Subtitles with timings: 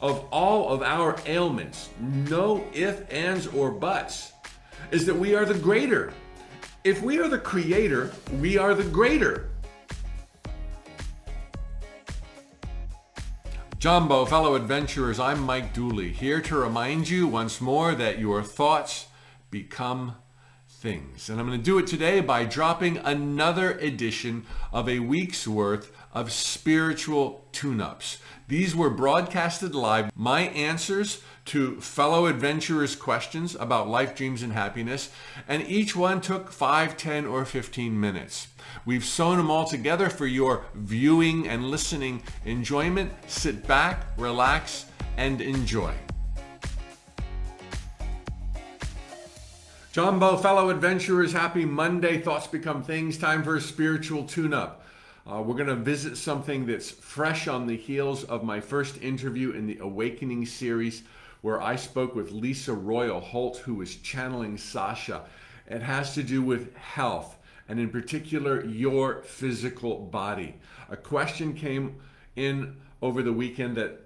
[0.00, 4.32] of all of our ailments, no ifs, ands, or buts,
[4.90, 6.12] is that we are the greater.
[6.84, 9.50] If we are the creator, we are the greater.
[13.78, 19.06] Jumbo, fellow adventurers, I'm Mike Dooley, here to remind you once more that your thoughts
[19.50, 20.16] become
[20.78, 21.28] things.
[21.28, 25.90] And I'm going to do it today by dropping another edition of a week's worth
[26.12, 28.18] of spiritual tune ups.
[28.46, 30.10] These were broadcasted live.
[30.16, 35.10] My answers to fellow adventurers' questions about life, dreams, and happiness,
[35.48, 38.48] and each one took 5, 10, or 15 minutes.
[38.86, 43.12] We've sewn them all together for your viewing and listening enjoyment.
[43.26, 44.86] Sit back, relax,
[45.16, 45.92] and enjoy.
[49.98, 52.20] Jumbo, fellow adventurers, happy Monday.
[52.20, 53.18] Thoughts become things.
[53.18, 54.84] Time for a spiritual tune up.
[55.26, 59.50] Uh, we're going to visit something that's fresh on the heels of my first interview
[59.50, 61.02] in the Awakening series,
[61.40, 65.24] where I spoke with Lyssa Royal Holt, who was channeling Sasha.
[65.66, 67.36] It has to do with health,
[67.68, 70.54] and in particular, your physical body.
[70.90, 71.96] A question came
[72.36, 73.98] in over the weekend that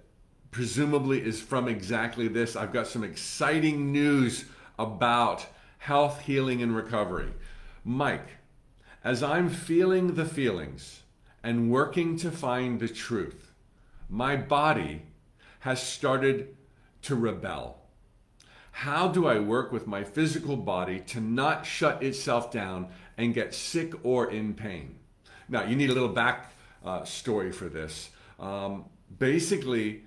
[0.53, 2.56] presumably is from exactly this.
[2.56, 4.47] I've got some exciting news
[4.78, 5.47] about
[5.83, 7.33] health, healing, and recovery.
[7.84, 8.36] Mike,
[9.02, 11.02] as I'm feeling the feelings,
[11.42, 13.52] and working to find the truth,
[14.08, 15.03] my body
[15.60, 16.56] has started
[17.03, 17.78] to rebel.
[18.70, 22.88] How do I work with my physical body to not shut itself down
[23.19, 25.00] and get sick or in pain?
[25.48, 26.53] Now, you need a little back
[26.84, 28.10] uh, story for this.
[28.38, 28.84] Um,
[29.19, 30.05] basically,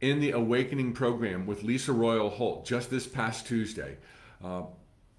[0.00, 3.96] in the Awakening program with Lyssa Royal Holt just this past Tuesday,
[4.44, 4.62] uh,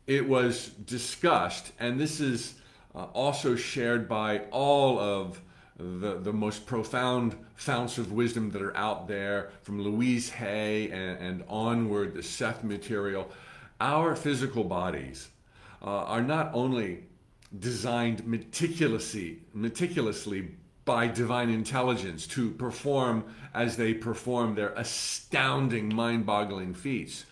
[0.07, 2.55] it was discussed, and this is
[2.95, 5.41] uh, also shared by all of
[5.77, 11.17] the, the most profound founts of wisdom that are out there, from Louise Hay and,
[11.19, 13.31] and onward, the Seth material.
[13.79, 15.29] Our physical bodies
[15.81, 17.05] uh, are not only
[17.57, 20.49] designed meticulously, meticulously
[20.85, 23.23] by divine intelligence to perform
[23.53, 27.25] as they perform their astounding, mind boggling feats,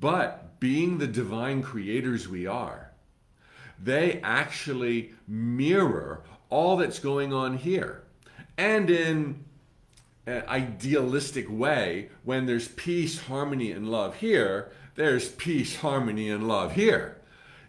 [0.00, 2.90] but being the divine creators we are,
[3.82, 8.02] they actually mirror all that's going on here.
[8.56, 9.44] And in
[10.26, 16.72] an idealistic way, when there's peace, harmony, and love here, there's peace, harmony, and love
[16.72, 17.18] here.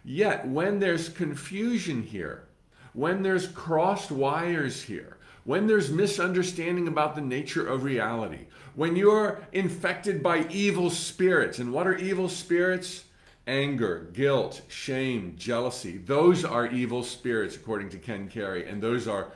[0.04, 2.44] Yet, when there's confusion here,
[2.92, 9.40] when there's crossed wires here, when there's misunderstanding about the nature of reality, when you're
[9.52, 13.04] infected by evil spirits, and what are evil spirits?
[13.46, 15.98] anger, guilt, shame, jealousy.
[15.98, 19.32] Those are evil spirits, according to Ken Carey, and those are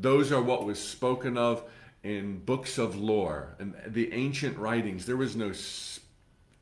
[0.00, 1.62] those are what was spoken of
[2.02, 5.04] in books of lore and the ancient writings.
[5.06, 5.52] There was no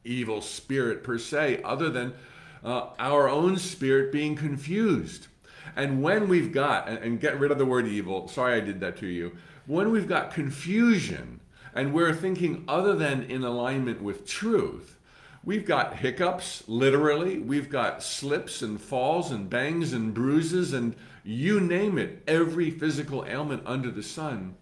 [0.05, 2.15] evil spirit per se, other than
[2.65, 5.29] uh, our own spirit being confused.
[5.77, 8.97] And when we've got, and get rid of the word evil, sorry I did that
[8.99, 9.37] to you,
[9.67, 11.41] when we've got confusion
[11.75, 14.99] and we're thinking other than in alignment with truth,
[15.45, 17.39] We've got hiccups, literally.
[17.39, 20.95] We've got slips and falls and bangs and bruises and
[21.25, 22.23] you name it.
[22.29, 24.55] Every physical ailment under the sun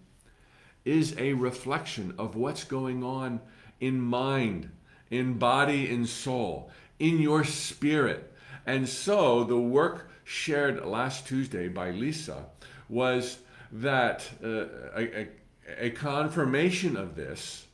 [0.87, 3.41] is a reflection of what's going on
[3.79, 4.71] in mind,
[5.11, 8.33] in body, in soul, in your spirit.
[8.65, 12.47] And so the work shared last Tuesday by Lyssa
[12.89, 13.39] was
[13.73, 14.65] that uh,
[14.97, 15.29] a,
[15.79, 17.67] a, confirmation of this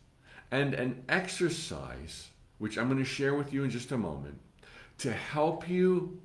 [0.51, 4.39] and an exercise which I'm going to share with you in just a moment,
[4.99, 6.21] to help you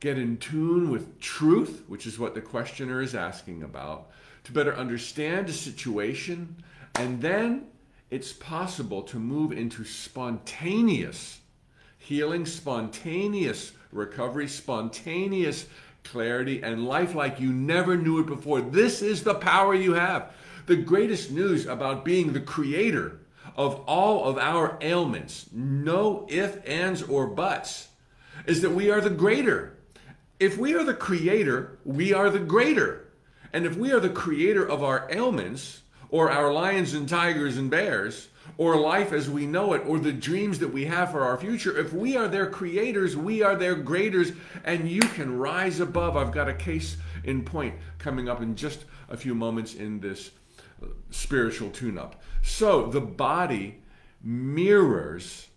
[0.00, 4.10] get in tune with truth, which is what the questioner is asking about,
[4.44, 6.56] to better understand a situation,
[6.96, 7.66] and then
[8.10, 11.40] it's possible to move into spontaneous
[11.98, 15.66] healing, spontaneous recovery, spontaneous
[16.04, 18.60] clarity, and life like you never knew it before.
[18.60, 20.32] This is the power you have.
[20.68, 23.20] The greatest news about being the creator
[23.56, 27.88] of all of our ailments, no ifs, ands, or buts,
[28.44, 29.78] is that we are the greater.
[30.38, 33.08] If we are the creator, we are the greater.
[33.50, 37.70] And if we are the creator of our ailments, or our lions and tigers and
[37.70, 38.28] bears,
[38.58, 41.78] or life as we know it, or the dreams that we have for our future,
[41.78, 44.32] if we are their creators, we are their graders,
[44.64, 46.14] and you can rise above.
[46.14, 50.30] I've got a case in point coming up in just a few moments in this
[51.10, 52.22] spiritual tune up.
[52.42, 53.82] So the body
[54.22, 55.48] mirrors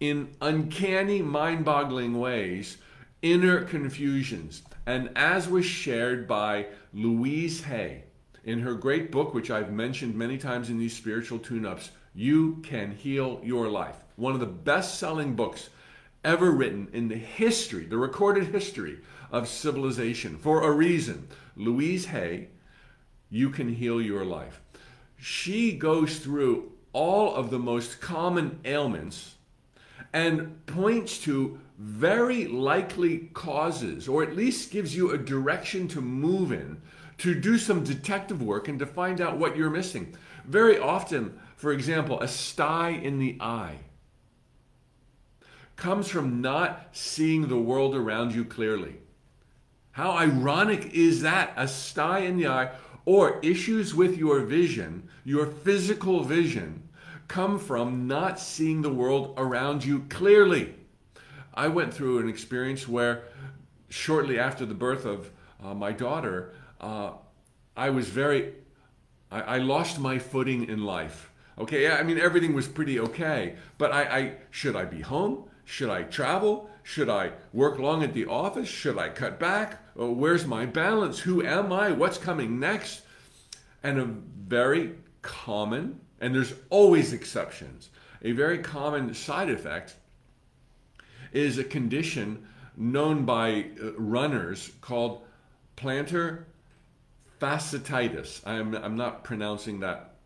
[0.00, 2.78] in uncanny, mind boggling ways
[3.22, 4.62] inner confusions.
[4.86, 8.04] And as was shared by Louise Hay
[8.44, 12.56] in her great book, which I've mentioned many times in these spiritual tune ups, You
[12.62, 13.96] Can Heal Your Life.
[14.16, 15.70] One of the best selling books
[16.22, 18.98] ever written in the history, the recorded history
[19.30, 21.26] of civilization for a reason.
[21.56, 22.48] Louise Hay,
[23.34, 24.60] You Can Heal Your Life.
[25.16, 29.34] She goes through all of the most common ailments
[30.12, 36.52] and points to very likely causes, or at least gives you a direction to move
[36.52, 36.80] in
[37.18, 40.16] to do some detective work and to find out what you're missing.
[40.44, 43.78] Very often, for example, a sty in the eye
[45.74, 48.94] comes from not seeing the world around you clearly.
[49.90, 51.52] How ironic is that?
[51.56, 52.70] A sty in the eye
[53.06, 56.88] or issues with your vision, your physical vision,
[57.28, 60.74] come from not seeing the world around you clearly.
[61.54, 63.24] I went through an experience where,
[63.88, 65.30] shortly after the birth of
[65.62, 67.12] uh, my daughter, uh,
[67.76, 68.54] I was very,
[69.30, 71.30] I, I, lost my footing in life.
[71.58, 75.44] Okay, I mean everything was pretty okay, but I, I should I be home?
[75.64, 76.68] Should I travel?
[76.84, 78.68] Should I work long at the office?
[78.68, 79.82] Should I cut back?
[79.96, 81.18] Oh, where's my balance?
[81.18, 81.90] Who am I?
[81.90, 83.00] What's coming next?
[83.82, 84.92] And a very
[85.22, 87.88] common, and there's always exceptions,
[88.20, 89.96] a very common side effect
[91.32, 92.46] is a condition
[92.76, 95.22] known by uh, runners called
[95.78, 96.44] plantar
[97.40, 98.46] fasciitis.
[98.46, 100.16] I'm, I'm not pronouncing that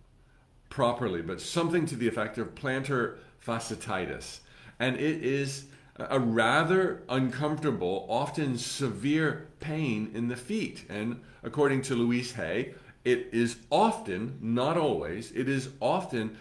[0.70, 4.40] properly, but something to the effect of plantar fasciitis.
[4.80, 5.66] And it is
[5.98, 10.84] a rather uncomfortable, often severe pain in the feet.
[10.88, 12.74] And according to Louise Hay,
[13.04, 16.36] it is often, not always, it is often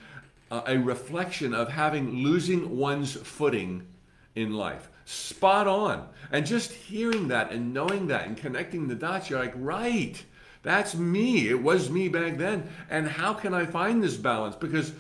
[0.51, 3.87] a reflection of having losing one's footing
[4.35, 4.89] in life.
[5.05, 6.07] Spot on.
[6.31, 10.21] And just hearing that and knowing that and connecting the dots, you're like, right,
[10.63, 11.49] that's me.
[11.49, 12.69] It was me back then.
[12.89, 14.55] And how can I find this balance?
[14.55, 14.91] Because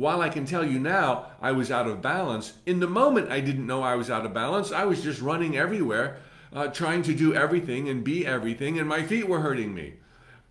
[0.00, 3.40] while I can tell you now I was out of balance, in the moment I
[3.40, 4.72] didn't know I was out of balance.
[4.72, 6.16] I was just running everywhere,
[6.54, 9.96] uh, trying to do everything and be everything, and my feet were hurting me.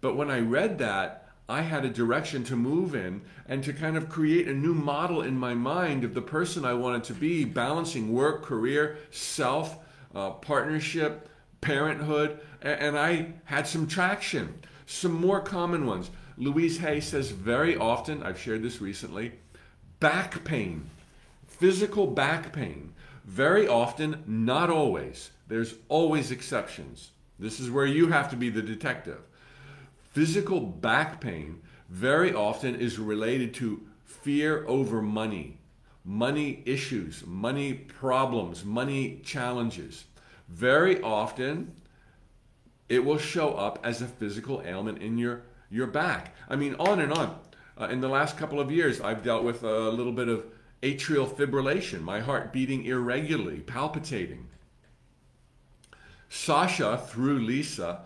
[0.02, 3.98] But when I read that, I had a direction to move in and to kind
[3.98, 7.44] of create a new model in my mind of the person I wanted to be,
[7.44, 9.80] balancing work, career, self,
[10.14, 11.28] uh, partnership,
[11.60, 12.40] parenthood.
[12.62, 14.60] And I had some traction.
[14.86, 16.12] Some more common ones.
[16.40, 19.34] Louise Hay says very often, I've shared this recently,
[20.00, 20.90] back pain,
[21.48, 22.94] physical back pain.
[23.26, 25.30] Very often, not always.
[25.48, 27.12] There's always exceptions.
[27.38, 29.20] This is where you have to be the detective
[30.12, 35.58] Physical back pain very often is related to fear over money,
[36.04, 40.06] money issues, money problems, money challenges.
[40.48, 41.74] Very often,
[42.90, 46.36] it will show up as a physical ailment in your, your back.
[46.48, 47.38] I mean, on and on.
[47.80, 50.46] Uh, in the last couple of years, I've dealt with a little bit of
[50.84, 54.48] atrial fibrillation, my heart beating irregularly, palpitating.
[56.30, 58.02] Sasha, through Lyssa,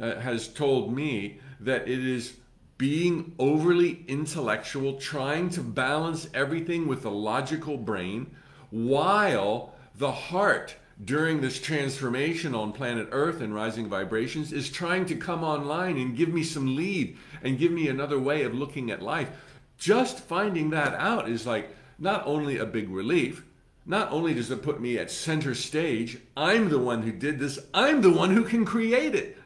[0.00, 2.34] uh, has told me that it is
[2.78, 8.34] being overly intellectual, trying to balance everything with the logical brain,
[8.70, 15.14] while the heart during this transformation on planet Earth and rising vibrations is trying to
[15.14, 19.02] come online and give me some lead and give me another way of looking at
[19.02, 19.30] life.
[19.78, 23.44] Just finding that out is like not only a big relief,
[23.84, 27.58] not only does it put me at center stage, I'm the one who did this,
[27.74, 29.38] I'm the one who can create it.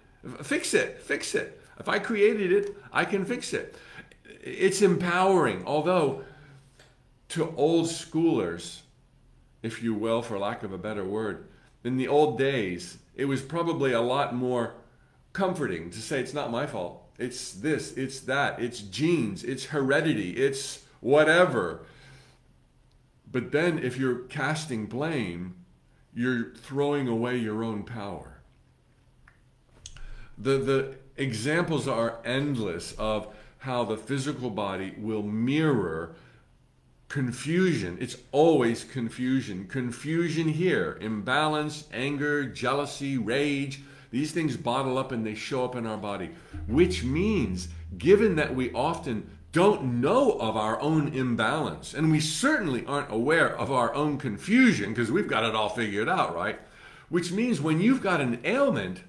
[0.42, 1.60] Fix it, fix it.
[1.78, 3.74] If I created it, I can fix it.
[4.42, 6.24] It's empowering, although
[7.30, 8.80] to old schoolers,
[9.62, 11.48] if you will, for lack of a better word,
[11.84, 14.74] in the old days, it was probably a lot more
[15.32, 17.02] comforting to say it's not my fault.
[17.18, 21.82] It's this, it's that, it's genes, it's heredity, it's whatever.
[23.30, 25.54] But then if you're casting blame,
[26.14, 28.40] you're throwing away your own power.
[30.38, 36.16] The, the examples are endless of how the physical body will mirror
[37.10, 37.98] confusion.
[38.00, 39.66] It's always confusion.
[39.66, 43.82] Confusion here, imbalance, anger, jealousy, rage.
[44.12, 46.30] These things bottle up and they show up in our body,
[46.66, 52.86] which means, given that we often don't know of our own imbalance, and we certainly
[52.86, 56.60] aren't aware of our own confusion because we've got it all figured out, right?
[57.08, 59.00] Which means when you've got an ailment,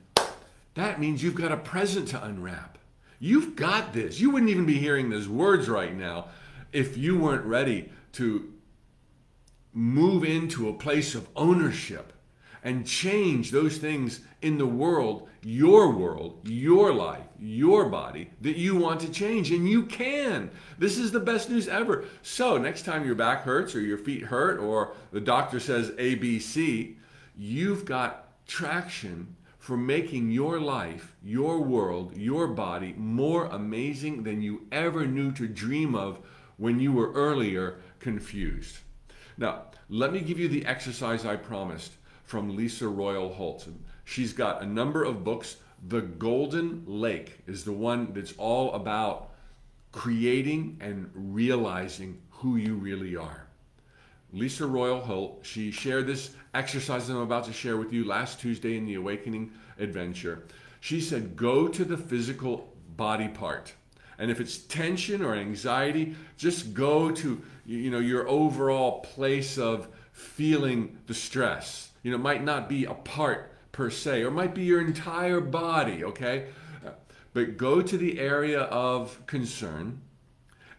[0.74, 2.80] that means you've got a present to unwrap.
[3.20, 4.20] You've got this.
[4.20, 6.30] You wouldn't even be hearing those words right now
[6.72, 8.52] if you weren't ready to
[9.74, 12.14] move into a place of ownership
[12.64, 18.76] and change those things in the world, your world, your life, your body that you
[18.76, 19.52] want to change.
[19.52, 20.52] And you can.
[20.78, 22.06] This is the best news ever.
[22.22, 26.96] So, next time your back hurts or your feet hurt or the doctor says ABC,
[27.36, 34.68] you've got traction for making your life, your world, your body more amazing than you
[34.72, 36.20] ever knew to dream of
[36.62, 38.78] when you were earlier confused.
[39.36, 43.68] Now, let me give you the exercise I promised from Lyssa Royal Holt.
[44.06, 45.58] She's got a number of books.
[45.88, 49.32] The Golden Lake is the one that's all about
[49.92, 53.48] creating and realizing who you really are.
[54.32, 58.78] Lyssa Royal Holt, she shared this exercise I'm about to share with you last Tuesday
[58.78, 60.44] in the Awakening Adventure.
[60.80, 63.74] She said, Go to the physical body part.
[64.18, 69.88] And if it's tension or anxiety, just go to you know your overall place of
[70.12, 71.92] feeling the stress.
[72.04, 76.04] You know, might not be a part per se, or might be your entire body,
[76.04, 76.48] okay?
[77.34, 80.02] But go to the area of concern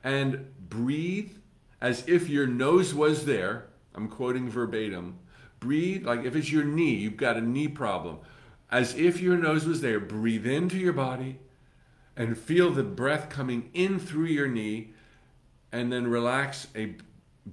[0.05, 1.33] and breathe
[1.81, 3.69] as if your nose was there.
[3.95, 5.19] I'm quoting verbatim.
[5.61, 8.19] Breathe like if it's your knee, you've got a knee problem.
[8.71, 11.39] As if your nose was there, breathe into your body
[12.23, 14.91] and feel the breath coming in through your knee
[15.73, 16.95] and then relax a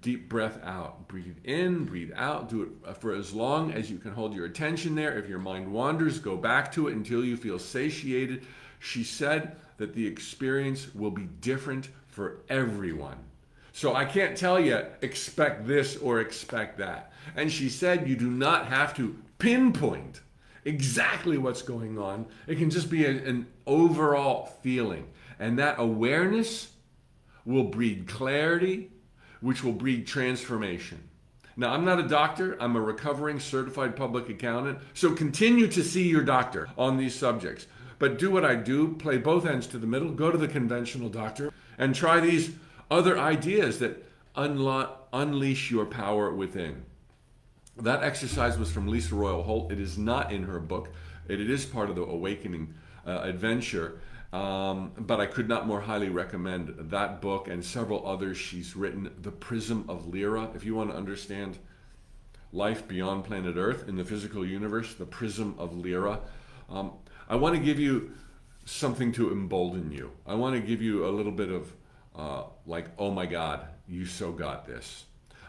[0.01, 1.07] deep breath out.
[1.07, 2.49] Breathe in, breathe out.
[2.49, 5.17] Do it for as long as you can hold your attention there.
[5.17, 8.45] If your mind wanders, go back to it until you feel satiated.
[8.77, 13.17] She said that the experience will be different for everyone.
[13.71, 17.11] So I can't tell you, expect this or expect that.
[17.35, 20.21] And she said you do not have to pinpoint
[20.65, 22.25] exactly what's going on.
[22.45, 25.07] It can just be a, an overall feeling.
[25.39, 26.71] And that awareness
[27.45, 28.89] will breed clarity,
[29.39, 31.01] which will breed transformation.
[31.55, 36.07] Now, I'm not a doctor, I'm a recovering certified public accountant, so continue to see
[36.07, 37.67] your doctor on these subjects.
[37.99, 41.09] But do what I do, play both ends to the middle, go to the conventional
[41.09, 42.51] doctor, and try these
[42.89, 46.85] other ideas that unlo- unleash your power within.
[47.75, 49.71] That exercise was from Lyssa Royal Holt.
[49.71, 50.89] It is not in her book,
[51.27, 52.73] it is part of the Awakening
[53.09, 53.99] uh, adventure.
[54.31, 59.09] Um, but I could not more highly recommend that book and several others she's written.
[59.21, 60.51] The Prism of Lyra.
[60.53, 61.57] If you want to understand
[62.53, 66.19] life beyond planet Earth in the physical universe, The Prism of Lyra.
[66.69, 66.91] Um,
[67.27, 68.11] I want to give you
[68.65, 70.11] something to embolden you.
[70.27, 71.73] I want to give you a little bit of
[72.15, 75.05] uh, like, oh my God, you so got this.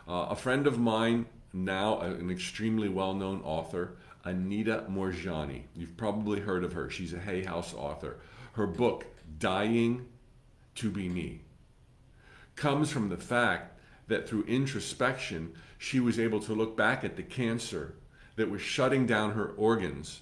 [0.08, 5.62] Uh, a friend of mine, now an extremely well known author, Anita Moorjani.
[5.74, 6.90] You've probably heard of her.
[6.90, 8.18] She's a Hay House author.
[8.52, 9.06] Her book,
[9.38, 10.06] Dying
[10.76, 11.40] to Be Me,
[12.56, 17.22] comes from the fact that through introspection, she was able to look back at the
[17.22, 17.94] cancer
[18.36, 20.20] that was shutting down her organs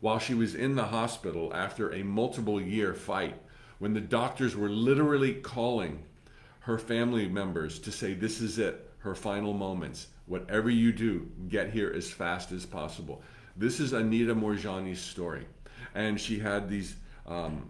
[0.00, 3.40] while she was in the hospital after a multiple year fight
[3.78, 6.04] when the doctors were literally calling
[6.60, 10.08] her family members to say, This is it, her final moments.
[10.26, 13.22] Whatever you do, get here as fast as possible.
[13.58, 15.46] This is Anita Moorjani's story.
[15.94, 16.94] And she had these
[17.26, 17.68] um,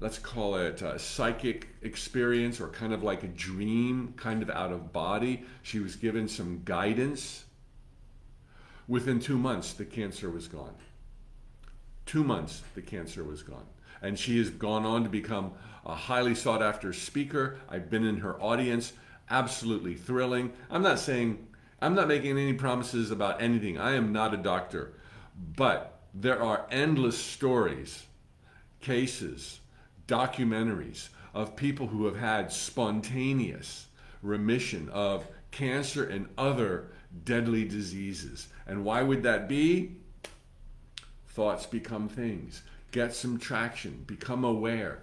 [0.00, 4.72] let's call it a psychic experience or kind of like a dream, kind of out
[4.72, 5.44] of body.
[5.62, 7.44] She was given some guidance.
[8.86, 10.74] Within two months, the cancer was gone.
[12.06, 13.66] Two months, the cancer was gone.
[14.00, 15.52] And she has gone on to become
[15.84, 17.58] a highly sought after speaker.
[17.68, 18.92] I've been in her audience.
[19.28, 20.52] Absolutely thrilling.
[20.70, 21.46] I'm not saying,
[21.82, 23.78] I'm not making any promises about anything.
[23.78, 24.94] I am not a doctor.
[25.56, 28.04] But there are endless stories,
[28.80, 29.60] cases,
[30.06, 33.86] documentaries of people who have had spontaneous
[34.22, 36.88] remission of cancer and other
[37.24, 38.48] deadly diseases.
[38.66, 39.96] And why would that be?
[41.28, 42.62] Thoughts become things.
[42.90, 45.02] Get some traction, become aware.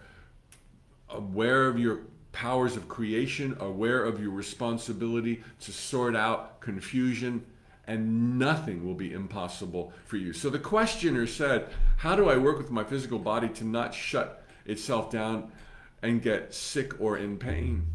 [1.10, 2.02] Aware of your
[2.32, 7.46] powers of creation, aware of your responsibility to sort out confusion,
[7.88, 10.34] and nothing will be impossible for you.
[10.34, 14.44] So the questioner said, How do I work with my physical body to not shut
[14.66, 15.52] itself down
[16.02, 17.88] and get sick or in pain.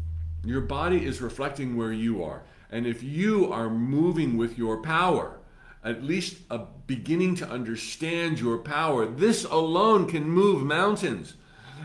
[0.43, 2.43] Your body is reflecting where you are.
[2.71, 5.39] And if you are moving with your power,
[5.83, 11.35] at least a beginning to understand your power, this alone can move mountains.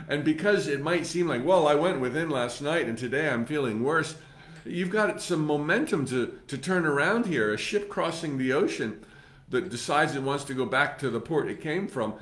[0.09, 3.47] And because it might seem like, well, I went within last night and today I'm
[3.47, 4.17] feeling worse,
[4.69, 7.53] you've got some momentum to, to turn around here.
[7.53, 9.05] A ship crossing the ocean
[9.49, 12.15] that decides it wants to go back to the port it came from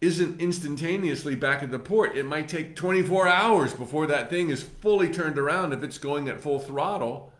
[0.00, 2.16] isn't instantaneously back at the port.
[2.16, 6.28] It might take 24 hours before that thing is fully turned around if it's going
[6.28, 7.32] at full throttle.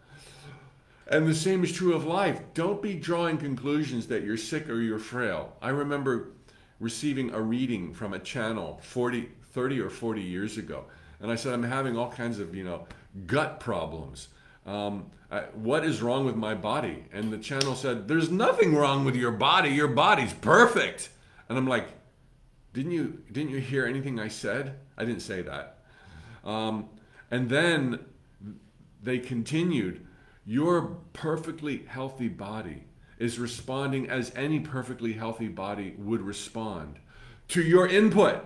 [1.06, 2.40] And the same is true of life.
[2.54, 5.56] Don't be drawing conclusions that you're sick or you're frail.
[5.62, 6.32] I remember
[6.80, 10.84] receiving a reading from a channel 40, 30 or 40 years ago.
[11.20, 12.86] And I said, I'm having all kinds of, you know,
[13.26, 14.28] gut problems.
[14.68, 17.04] Um, I, what is wrong with my body?
[17.10, 19.70] And the channel said, There's nothing wrong with your body.
[19.70, 21.08] Your body's perfect.
[21.48, 21.88] And I'm like,
[22.74, 24.76] Didn't you didn't you hear anything I said?
[24.98, 25.78] I didn't say that.
[26.44, 26.90] Um,
[27.30, 28.00] and then
[29.02, 30.06] they continued,
[30.44, 32.84] Your perfectly healthy body
[33.18, 36.98] is responding as any perfectly healthy body would respond
[37.48, 38.44] to your input.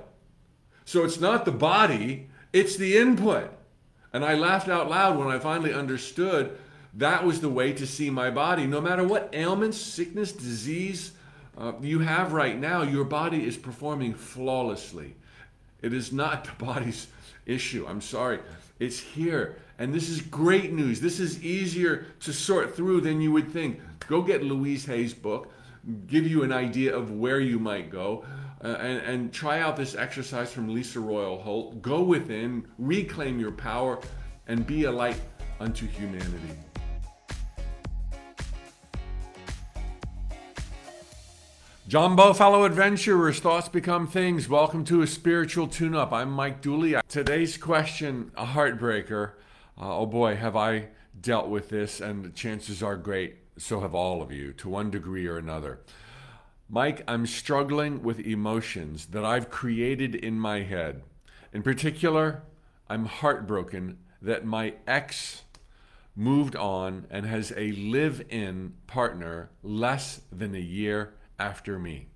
[0.85, 3.53] So it's not the body, it's the input.
[4.13, 6.59] And I laughed out loud when I finally understood
[6.95, 8.67] that was the way to see my body.
[8.67, 11.13] No matter what ailments, sickness, disease
[11.57, 15.15] uh, you have right now, your body is performing flawlessly.
[15.81, 17.09] It is not the body's
[17.47, 17.87] issue.
[17.89, 18.41] I'm sorry.
[18.79, 19.57] It's here.
[19.79, 21.01] And this is great news.
[21.01, 23.81] This is easier to sort through than you would think.
[24.07, 25.53] Go get Louise Hay's book,
[26.07, 28.25] give you an idea of where you might go.
[28.63, 31.83] Uh, and, and try out this exercise from Lyssa Royal Holt.
[31.83, 33.99] Go within, reclaim your power,
[34.47, 35.21] and be a light
[35.59, 36.57] unto humanity.
[41.89, 44.49] Jumbo, fellow adventurers, thoughts become things.
[44.49, 46.13] Welcome to a spiritual tune up.
[46.13, 46.95] I'm Mike Dooley.
[47.09, 49.33] Today's question, a heartbreaker.
[49.77, 50.87] Uh, oh boy, have I
[51.21, 54.91] dealt with this, and the chances are great, so have all of you, to one
[54.91, 55.81] degree or another.
[56.75, 61.03] Mike, I'm struggling with emotions that I've created in my head.
[61.53, 62.45] In particular,
[62.89, 65.43] I'm heartbroken that my ex
[66.17, 72.07] moved on and has a live in partner less than a year after me.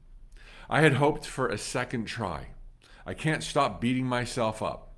[0.70, 2.46] I had hoped for a second try.
[3.04, 4.94] I can't stop beating myself up.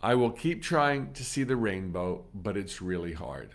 [0.00, 3.50] I will keep trying to see the rainbow, but it's really hard.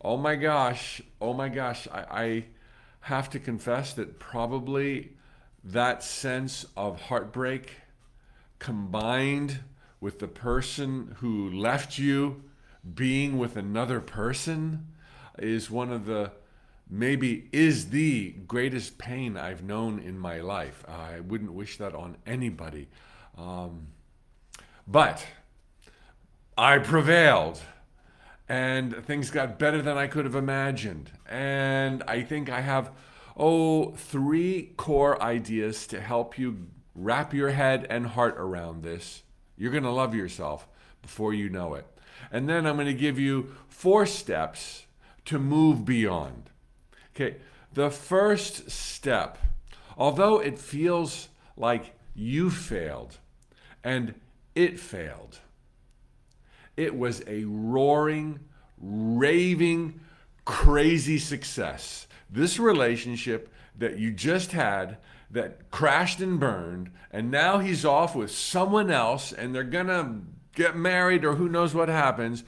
[0.00, 2.44] Oh my gosh, oh my gosh, I, I
[3.06, 5.12] have to confess that probably
[5.62, 7.70] that sense of heartbreak
[8.58, 9.60] combined
[10.00, 12.42] with the person who left you
[12.96, 14.88] being with another person
[15.38, 16.32] is one of the
[16.90, 20.84] maybe is the greatest pain I've known in my life.
[20.88, 22.88] I wouldn't wish that on anybody.
[23.38, 23.86] Um,
[24.84, 25.24] but
[26.58, 27.60] I prevailed
[28.48, 31.10] and things got better than I could have imagined.
[31.28, 32.92] And I think I have,
[33.36, 39.22] oh, three core ideas to help you wrap your head and heart around this.
[39.56, 40.66] You're going to love yourself
[41.02, 41.86] before you know it.
[42.30, 44.86] And then I'm going to give you four steps
[45.26, 46.50] to move beyond.
[47.14, 47.36] Okay,
[47.72, 49.38] the first step,
[49.96, 53.18] although it feels like you failed
[53.82, 54.14] and
[54.54, 55.40] it failed,
[56.76, 58.40] it was a roaring,
[58.78, 60.00] raving,
[60.44, 62.06] crazy success.
[62.30, 64.98] This relationship that you just had
[65.30, 70.20] that crashed and burned, and now he's off with someone else, and they're gonna
[70.54, 72.44] get married or who knows what happens,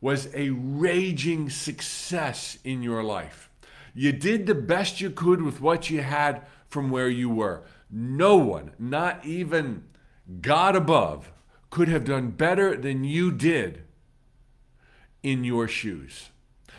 [0.00, 3.50] was a raging success in your life.
[3.94, 7.62] You did the best you could with what you had from where you were.
[7.90, 9.84] No one, not even
[10.40, 11.32] God above,
[11.76, 13.82] could have done better than you did
[15.22, 16.30] in your shoes.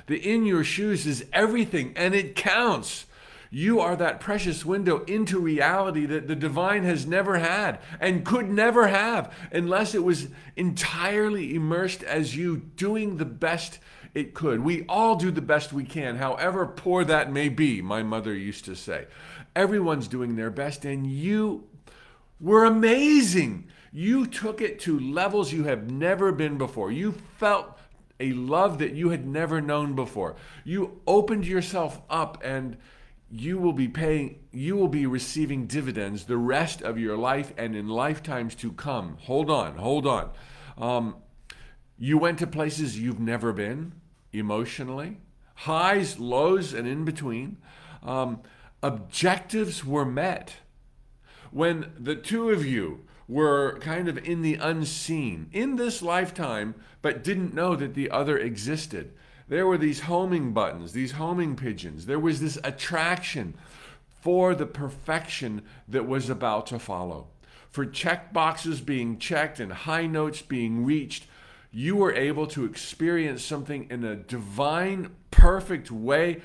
[0.08, 3.06] The in your shoes is everything and it counts.
[3.52, 8.50] You are that precious window into reality that the divine has never had and could
[8.50, 13.78] never have unless it was entirely immersed as you doing the best
[14.16, 14.62] it could.
[14.62, 18.66] We all do the best we can, however poor that may be, my mother used
[18.66, 19.06] to say.
[19.56, 21.66] Everyone's doing their best, and you
[22.40, 23.68] were amazing.
[23.98, 26.92] You took it to levels you have never been before.
[26.92, 27.80] You felt
[28.20, 30.36] a love that you had never known before.
[30.64, 32.78] You opened yourself up and
[33.32, 37.76] you will be paying you will be receiving dividends the rest of your life and
[37.76, 39.18] in lifetimes to come.
[39.22, 40.30] Hold on, hold on.
[40.78, 41.16] Um,
[41.98, 43.94] you went to places you've never been
[44.32, 45.22] emotionally,
[45.56, 47.58] highs, lows, and in between.
[48.04, 48.42] Um,
[48.84, 50.54] objectives were met.
[51.50, 57.24] When the two of you were kind of in the unseen in this lifetime, but
[57.24, 59.14] didn't know that the other existed.
[59.50, 62.06] There were these homing buttons, these homing pigeons.
[62.06, 63.56] There was this attraction
[64.22, 67.28] for the perfection that was about to follow.
[67.70, 71.28] For check boxes being checked and high notes being reached,
[71.72, 76.42] you were able to experience something in a divine, perfect way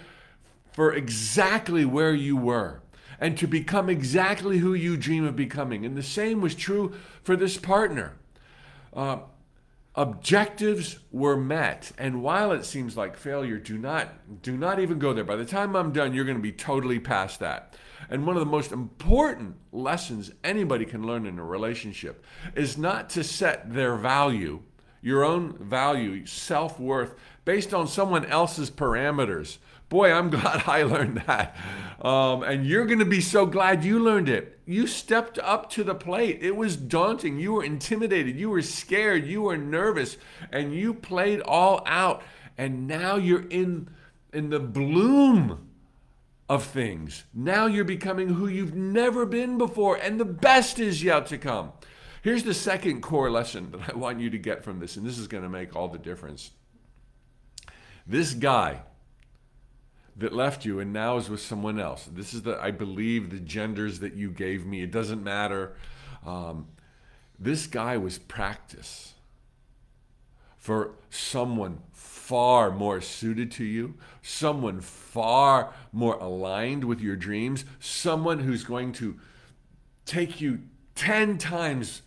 [0.72, 2.81] for exactly where you were
[3.22, 5.86] and to become exactly who you dream of becoming.
[5.86, 8.16] And the same was true for this partner.
[8.92, 9.18] Uh,
[9.94, 15.12] objectives were met and while it seems like failure do not do not even go
[15.12, 17.76] there by the time i'm done you're going to be totally past that
[18.08, 23.10] and one of the most important lessons anybody can learn in a relationship is not
[23.10, 24.62] to set their value
[25.02, 29.58] your own value self-worth based on someone else's parameters
[29.92, 31.54] Boy, I'm glad I learned that.
[32.00, 34.58] Um, and you're going to be so glad you learned it.
[34.64, 36.38] You stepped up to the plate.
[36.40, 37.38] It was daunting.
[37.38, 38.38] You were intimidated.
[38.38, 39.26] You were scared.
[39.26, 40.16] You were nervous.
[40.50, 42.22] And you played all out.
[42.56, 43.90] And now you're in,
[44.32, 45.68] in the bloom
[46.48, 47.24] of things.
[47.34, 49.96] Now you're becoming who you've never been before.
[49.96, 51.72] And the best is yet to come.
[52.22, 54.96] Here's the second core lesson that I want you to get from this.
[54.96, 56.50] And this is going to make all the difference.
[58.06, 58.80] This guy
[60.16, 62.08] that left you and now is with someone else.
[62.12, 64.82] This is the, I believe, the genders that you gave me.
[64.82, 65.74] It doesn't matter.
[66.24, 66.68] Um,
[67.38, 69.14] this guy was practice
[70.56, 78.38] for someone far more suited to you, someone far more aligned with your dreams, someone
[78.38, 79.18] who's going to
[80.06, 80.60] take you
[80.94, 82.02] 10 times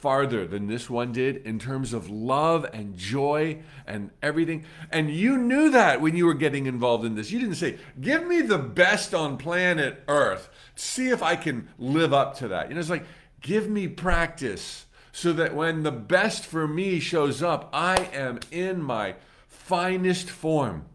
[0.00, 4.64] farther than this one did in terms of love and joy and everything.
[4.90, 7.30] And you knew that when you were getting involved in this.
[7.30, 10.48] You didn't say, Give me the best on planet Earth.
[10.74, 12.68] See if I can live up to that.
[12.68, 13.06] You know, it's like,
[13.40, 18.82] Give me practice so that when the best for me shows up, I am in
[18.82, 19.16] my
[19.48, 20.86] finest form.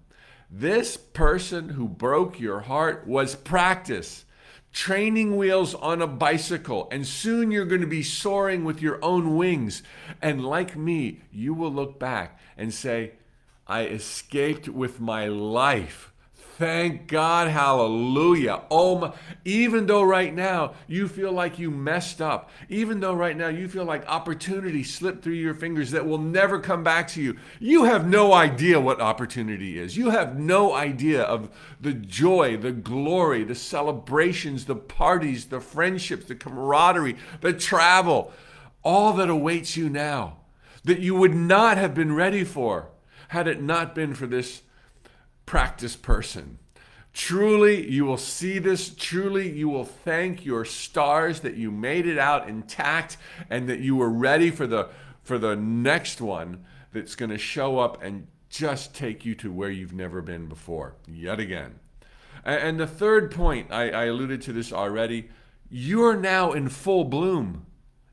[0.50, 4.26] This person who broke your heart was practice
[4.74, 9.38] training wheels on a bicycle, and soon you're going to be soaring with your own
[9.38, 9.84] wings.
[10.22, 13.14] And like me, you will look back and say,
[13.68, 16.13] I escaped with my life
[16.60, 18.62] Thank God, hallelujah.
[18.70, 19.14] Oh, my,
[19.44, 23.68] even though right now you feel like you messed up, even though right now you
[23.68, 27.86] feel like opportunity slipped through your fingers that will never come back to you, you
[27.86, 29.98] have no idea what opportunity is.
[29.98, 31.50] You have no idea of
[31.82, 38.32] the joy, the glory, the celebrations, the parties, the friendships, the camaraderie, the travel,
[38.84, 40.38] all that awaits you now
[40.84, 42.90] that you would not have been ready for
[43.30, 44.62] had it not been for this
[45.46, 46.60] practice person.
[47.14, 48.90] Truly, you will see this.
[48.90, 53.18] Truly, you will thank your stars that you made it out intact
[53.50, 54.90] and that you were ready for the
[55.22, 59.70] for the next one that's going to show up and just take you to where
[59.70, 61.80] you've never been before, yet again.
[62.44, 65.30] And the third point, I, I alluded to this already.
[65.70, 67.66] You're now in full bloom.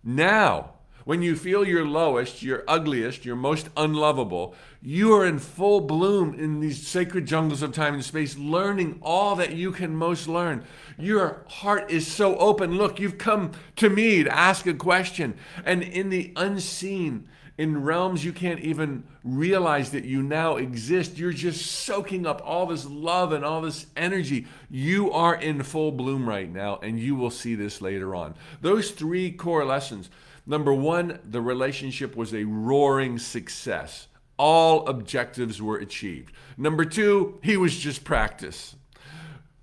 [0.05, 5.81] Now, when you feel your lowest, your ugliest, your most unlovable, you are in full
[5.81, 10.27] bloom in these sacred jungles of time and space, learning all that you can most
[10.27, 10.65] learn.
[10.99, 12.77] Your heart is so open.
[12.77, 15.35] Look, you've come to me to ask a question.
[15.65, 21.19] And in the unseen, in realms you can't even realize that you now exist.
[21.19, 24.47] You're just soaking up all this love and all this energy.
[24.71, 28.35] You are in full bloom right now, and you will see this later on.
[28.63, 30.09] Those three core lessons
[30.47, 34.09] Number one, the relationship was a roaring success.
[34.41, 36.33] All objectives were achieved.
[36.57, 38.75] Number two, he was just practice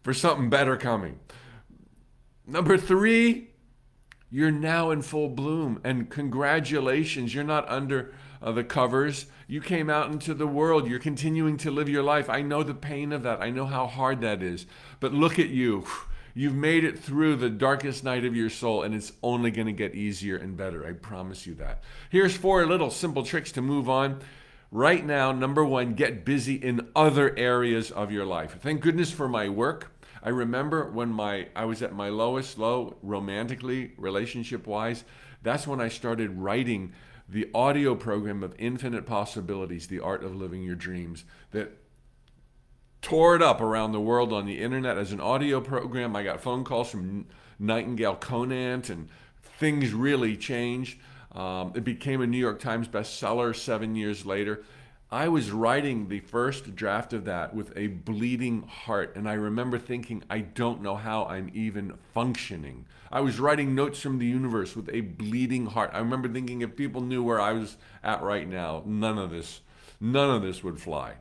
[0.04, 1.18] for something better coming.
[2.46, 3.50] Number three,
[4.30, 9.26] you're now in full bloom, and congratulations, you're not under uh, the covers.
[9.48, 10.88] You came out into the world.
[10.88, 12.30] You're continuing to live your life.
[12.30, 13.42] I know the pain of that.
[13.42, 14.68] I know how hard that is.
[15.00, 15.86] But look at you.
[16.36, 19.74] You've made it through the darkest night of your soul, and it's only going to
[19.74, 20.86] get easier and better.
[20.86, 21.82] I promise you that.
[22.12, 24.20] Here's four little simple tricks to move on.
[24.72, 28.58] Right now, number one, get busy in other areas of your life.
[28.62, 29.94] Thank goodness for my work.
[30.22, 35.06] I remember when my I was at my lowest low romantically, relationship wise.
[35.42, 36.92] That's when I started writing
[37.30, 41.24] the audio program of Infinite Possibilities, the art of living your dreams.
[41.52, 41.78] That
[43.02, 46.14] tore it up around the world on the internet as an audio program.
[46.14, 47.28] I got phone calls from
[47.58, 49.08] Nightingale Conant, and
[49.42, 51.00] things really changed.
[51.38, 54.64] Um, it became a New York Times bestseller seven years later.
[55.12, 59.78] I was writing the first draft of that with a bleeding heart, and I remember
[59.78, 62.88] thinking, I don't know how I'm even functioning.
[63.12, 65.92] I was writing notes from the universe with a bleeding heart.
[65.94, 69.62] I remember thinking, if people knew where I was at right now, none of this,
[70.02, 71.14] none of this would fly.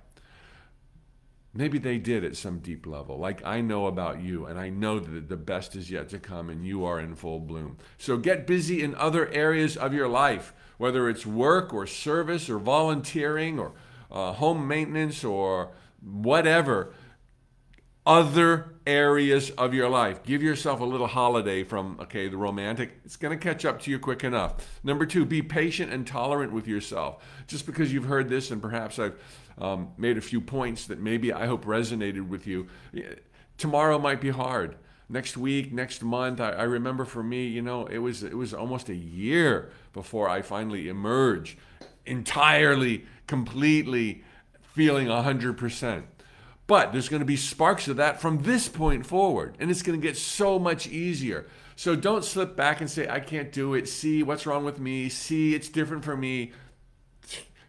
[1.57, 4.99] Maybe they did at some deep level, like I know about you, and I know
[4.99, 7.79] that the best is yet to come and you are in full bloom.
[7.97, 12.59] So get busy in other areas of your life, whether it's work or service or
[12.59, 13.73] volunteering or
[14.11, 16.93] uh, home maintenance or whatever.
[18.07, 20.23] other areas of your life.
[20.23, 23.01] Give yourself a little holiday from, okay, the romantic.
[23.05, 24.79] It's going to catch up to you quick enough.
[24.85, 27.25] Number two, be patient and tolerant with yourself.
[27.49, 29.21] Just because you've heard this and perhaps I've
[29.59, 32.67] um, made a few points that maybe I hope resonated with you,
[33.59, 34.77] tomorrow might be hard.
[35.09, 38.53] Next week, next month, I, I remember for me, you know, it was it was
[38.53, 41.57] almost a year before I finally emerge
[42.07, 44.23] entirely, completely
[44.75, 46.05] feeling 100%.
[46.67, 50.01] But there's going to be sparks of that from this point forward, and it's going
[50.01, 51.47] to get so much easier.
[51.77, 53.89] So don't slip back and say, I can't do it.
[53.89, 55.09] See, what's wrong with me?
[55.09, 56.53] See, it's different for me.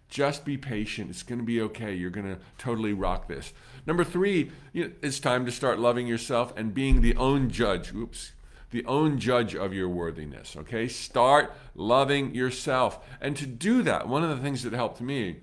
[0.10, 1.10] Just be patient.
[1.10, 1.94] It's going to be okay.
[1.94, 3.54] You're going to totally rock this.
[3.86, 7.94] Number three, you know, it's time to start loving yourself and being the own judge.
[7.94, 8.32] Oops.
[8.72, 10.56] The own judge of your worthiness.
[10.56, 10.88] Okay?
[10.88, 13.06] Start loving yourself.
[13.20, 15.38] And to do that, one of the things that helped me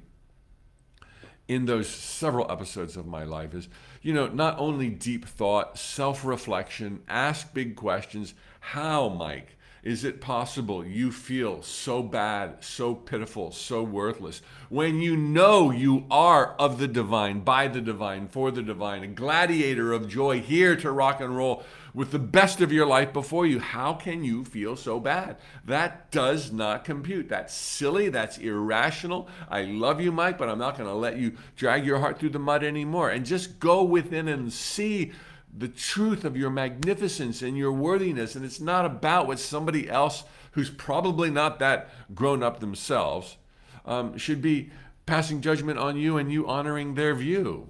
[1.46, 3.68] in those several episodes of my life is,
[4.00, 8.34] you know, not only deep thought, self reflection, ask big questions.
[8.60, 9.53] How, Mike?
[9.84, 16.06] Is it possible you feel so bad, so pitiful, so worthless when you know you
[16.10, 20.74] are of the divine, by the divine, for the divine, a gladiator of joy here
[20.74, 23.60] to rock and roll with the best of your life before you?
[23.60, 25.36] How can you feel so bad?
[25.66, 27.28] That does not compute.
[27.28, 28.08] That's silly.
[28.08, 29.28] That's irrational.
[29.50, 32.30] I love you, Mike, but I'm not going to let you drag your heart through
[32.30, 33.10] the mud anymore.
[33.10, 35.12] And just go within and see
[35.56, 38.34] the truth of your magnificence and your worthiness.
[38.34, 43.36] And it's not about what somebody else who's probably not that grown up themselves
[43.84, 44.70] um, should be
[45.06, 47.68] passing judgment on you and you honoring their view.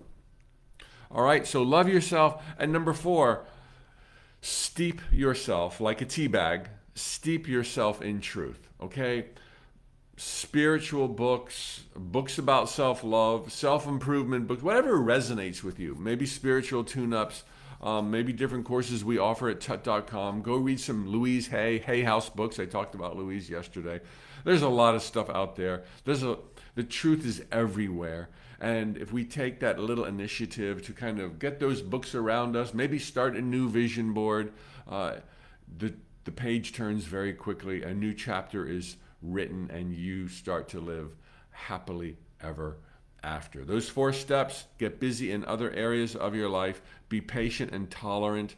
[1.11, 2.42] All right, so love yourself.
[2.59, 3.44] And number four,
[4.40, 9.27] steep yourself like a tea bag, steep yourself in truth, okay?
[10.16, 15.97] Spiritual books, books about self love, self improvement books, whatever resonates with you.
[15.97, 17.42] Maybe spiritual tune ups
[17.85, 20.40] um, maybe different courses we offer at tut.com.
[20.40, 22.59] Go read some Louise Hay, Hay House books.
[22.59, 24.01] I talked about Louise yesterday.
[24.42, 25.85] There's a lot of stuff out there.
[26.05, 26.38] There's a
[26.75, 28.31] the truth is everywhere.
[28.59, 32.73] And if we take that little initiative to kind of get those books around us,
[32.73, 34.55] maybe start a new vision board,
[34.88, 35.16] uh,
[35.79, 35.92] the
[36.25, 37.83] the page turns very quickly.
[37.83, 41.14] A new chapter is written, and you start to live
[41.51, 42.79] happily ever
[43.24, 43.64] after.
[43.64, 48.54] Those four steps get busy in other areas of your life, be patient and tolerant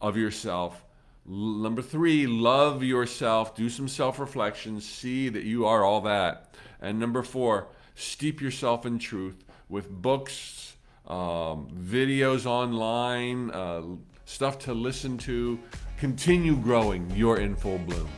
[0.00, 0.84] of yourself.
[1.28, 6.54] L- number three, love yourself, do some self reflection, see that you are all that.
[6.80, 13.82] And number four, steep yourself in truth with books, um, videos online, uh,
[14.24, 15.58] stuff to listen to.
[15.98, 17.10] Continue growing.
[17.14, 18.08] You're in full bloom.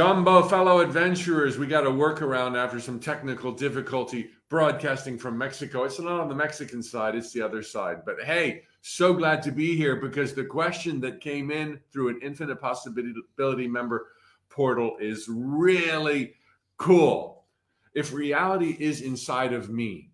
[0.00, 5.84] Jumbo fellow adventurers, we got a workaround after some technical difficulty broadcasting from Mexico.
[5.84, 7.98] It's not on the Mexican side, it's the other side.
[8.06, 12.20] But hey, so glad to be here because the question that came in through an
[12.22, 14.06] infinite possibility member
[14.48, 16.32] portal is really
[16.78, 17.44] cool.
[17.92, 20.12] If reality is inside of me,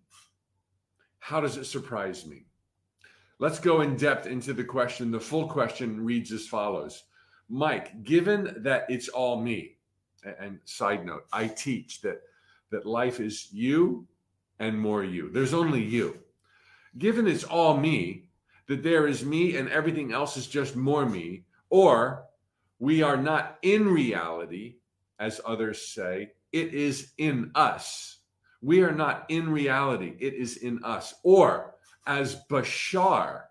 [1.19, 2.43] how does it surprise me?
[3.39, 5.11] Let's go in depth into the question.
[5.11, 7.05] The full question reads as follows
[7.47, 9.76] Mike, given that it's all me,
[10.39, 12.21] and side note, I teach that
[12.69, 14.05] that life is you
[14.59, 15.29] and more you.
[15.29, 16.19] There's only you.
[16.97, 18.29] Given it's all me,
[18.67, 22.25] that there is me and everything else is just more me, or
[22.79, 24.75] we are not in reality,
[25.19, 28.19] as others say, it is in us.
[28.61, 31.15] We are not in reality, it is in us.
[31.23, 33.43] Or as Bashar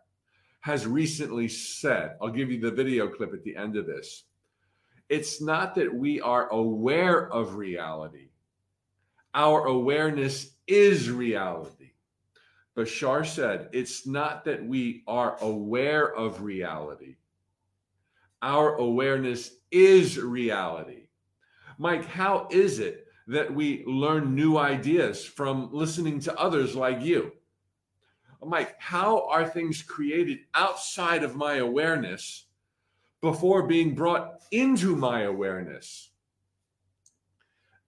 [0.61, 4.25] has recently said, I'll give you the video clip at the end of this.
[5.09, 8.31] It's not that we are aware of reality,
[9.35, 11.93] our awareness is reality.
[12.77, 17.17] Bashar said, It's not that we are aware of reality,
[18.43, 21.09] our awareness is reality.
[21.79, 27.33] Mike, how is it that we learn new ideas from listening to others like you?
[28.45, 32.46] Mike, how are things created outside of my awareness
[33.21, 36.11] before being brought into my awareness?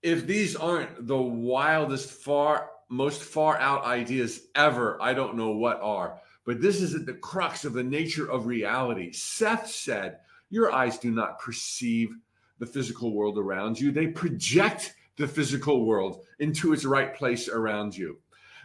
[0.02, 5.80] If these aren't the wildest, far, most far out ideas ever, I don't know what
[5.80, 6.20] are.
[6.44, 9.12] But this is at the crux of the nature of reality.
[9.12, 12.14] Seth said, Your eyes do not perceive
[12.58, 17.96] the physical world around you, they project the physical world into its right place around
[17.96, 18.18] you.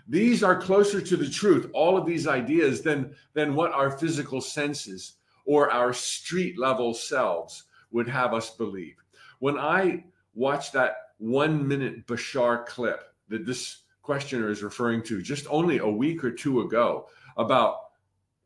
[0.07, 4.41] These are closer to the truth, all of these ideas, than, than what our physical
[4.41, 8.95] senses or our street level selves would have us believe.
[9.39, 15.47] When I watched that one minute Bashar clip that this questioner is referring to just
[15.49, 17.77] only a week or two ago about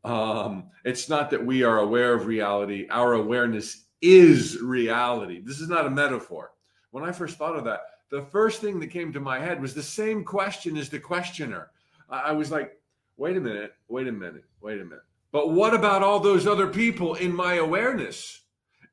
[0.04, 5.40] um, it's not that we are aware of reality, our awareness is reality.
[5.40, 6.52] This is not a metaphor.
[6.92, 7.80] When I first thought of that,
[8.10, 11.70] the first thing that came to my head was the same question as the questioner.
[12.08, 12.80] I was like,
[13.16, 15.02] wait a minute, wait a minute, wait a minute.
[15.30, 18.42] But what about all those other people in my awareness?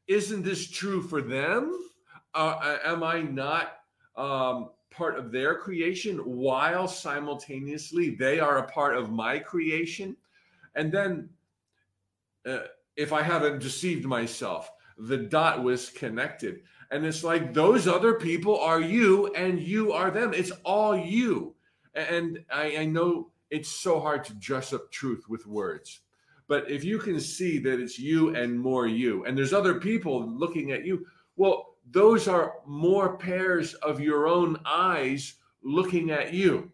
[0.07, 1.71] Isn't this true for them?
[2.33, 3.77] Uh, am I not
[4.17, 10.17] um, part of their creation while simultaneously they are a part of my creation?
[10.75, 11.29] And then,
[12.45, 12.59] uh,
[12.97, 16.61] if I haven't deceived myself, the dot was connected.
[16.91, 20.33] And it's like those other people are you and you are them.
[20.33, 21.55] It's all you.
[21.93, 26.01] And I, I know it's so hard to dress up truth with words.
[26.47, 30.29] But if you can see that it's you and more you, and there's other people
[30.29, 31.05] looking at you,
[31.35, 36.71] well, those are more pairs of your own eyes looking at you,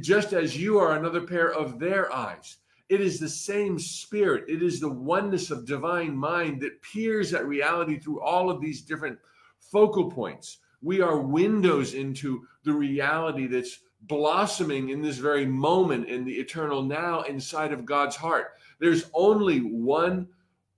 [0.00, 2.56] just as you are another pair of their eyes.
[2.88, 4.44] It is the same spirit.
[4.48, 8.80] It is the oneness of divine mind that peers at reality through all of these
[8.80, 9.18] different
[9.60, 10.58] focal points.
[10.80, 16.82] We are windows into the reality that's blossoming in this very moment in the eternal
[16.82, 18.52] now inside of God's heart.
[18.78, 20.28] There's only one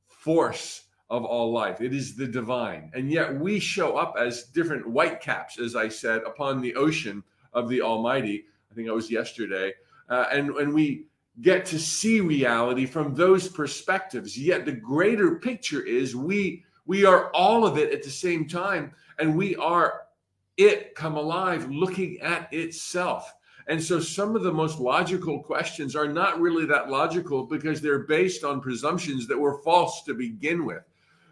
[0.07, 1.81] force of all life.
[1.81, 2.91] It is the divine.
[2.95, 7.23] And yet we show up as different white caps, as I said, upon the ocean
[7.53, 8.45] of the Almighty.
[8.71, 9.75] I think I was yesterday.
[10.09, 11.07] Uh, and, and we
[11.41, 14.39] get to see reality from those perspectives.
[14.39, 18.93] Yet the greater picture is we we are all of it at the same time,
[19.19, 20.03] and we are
[20.57, 23.33] it come alive looking at itself.
[23.71, 28.01] And so some of the most logical questions are not really that logical because they're
[28.01, 30.83] based on presumptions that were false to begin with.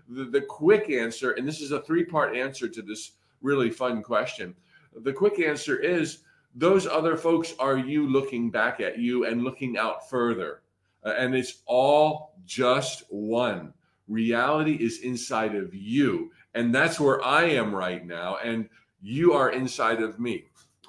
[0.08, 4.04] The, the quick answer, and this is a three part answer to this really fun
[4.04, 4.54] question.
[4.94, 6.20] The quick answer is
[6.54, 10.62] those other folks are you looking back at you and looking out further.
[11.04, 13.74] Uh, and it's all just one.
[14.06, 16.30] Reality is inside of you.
[16.54, 18.36] And that's where I am right now.
[18.44, 18.68] And
[19.02, 20.44] you are inside of me.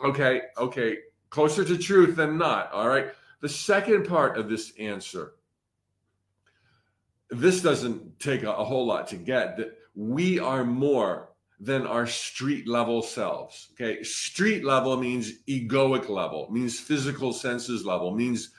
[0.06, 0.44] Okay.
[0.56, 1.00] Okay.
[1.30, 2.72] Closer to truth than not.
[2.72, 3.08] All right.
[3.42, 5.34] The second part of this answer
[7.30, 12.08] this doesn't take a, a whole lot to get that we are more than our
[12.08, 13.70] street level selves.
[13.74, 14.02] Okay.
[14.04, 18.52] Street level means egoic level, means physical senses level, means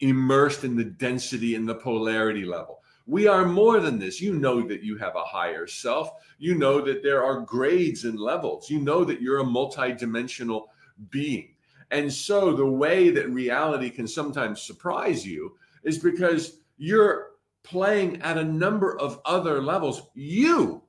[0.00, 2.82] immersed in the density and the polarity level.
[3.06, 4.20] We are more than this.
[4.20, 6.10] You know that you have a higher self.
[6.38, 8.68] You know that there are grades and levels.
[8.68, 10.66] You know that you're a multidimensional
[11.08, 11.54] being.
[11.90, 17.30] And so the way that reality can sometimes surprise you is because you're
[17.62, 20.02] playing at a number of other levels.
[20.14, 20.82] You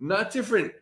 [0.00, 0.72] not different.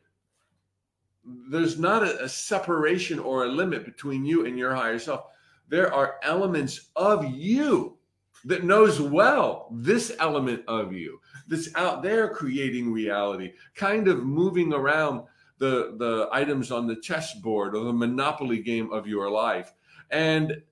[1.24, 5.24] There's not a, a separation or a limit between you and your higher self.
[5.68, 7.98] There are elements of you
[8.44, 14.72] that knows well this element of you that's out there creating reality, kind of moving
[14.72, 15.24] around
[15.58, 19.72] the, the items on the chessboard or the monopoly game of your life.
[20.10, 20.62] And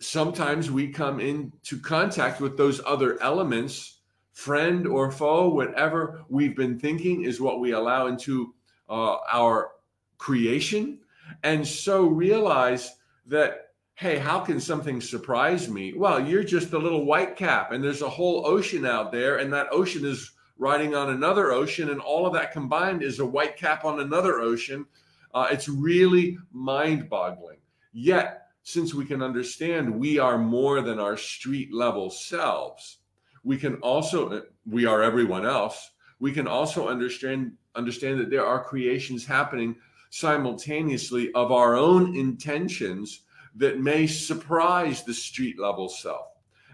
[0.00, 3.98] sometimes we come into contact with those other elements
[4.32, 8.54] friend or foe, whatever we've been thinking is what we allow into
[8.88, 9.72] uh, our
[10.18, 10.98] creation.
[11.42, 15.92] And so realize that, hey, how can something surprise me?
[15.92, 19.52] Well, you're just a little white cap, and there's a whole ocean out there, and
[19.52, 23.56] that ocean is riding on another ocean, and all of that combined is a white
[23.56, 24.86] cap on another ocean.
[25.34, 27.58] Uh, it's really mind boggling.
[27.92, 32.98] Yet, since we can understand we are more than our street level selves,
[33.44, 35.90] we can also we are everyone else
[36.22, 39.74] we can also understand understand that there are creations happening
[40.10, 43.22] simultaneously of our own intentions
[43.56, 46.28] that may surprise the street level self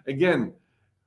[0.06, 0.52] again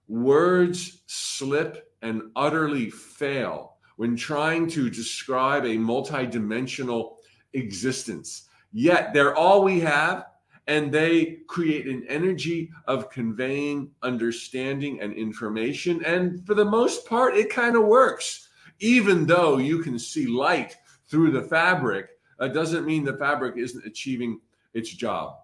[0.07, 7.15] words slip and utterly fail when trying to describe a multidimensional
[7.53, 10.25] existence yet they're all we have
[10.67, 16.03] and they create an energy of conveying understanding and information.
[16.05, 18.49] And for the most part, it kind of works.
[18.79, 22.09] Even though you can see light through the fabric,
[22.39, 24.39] it doesn't mean the fabric isn't achieving
[24.73, 25.35] its job.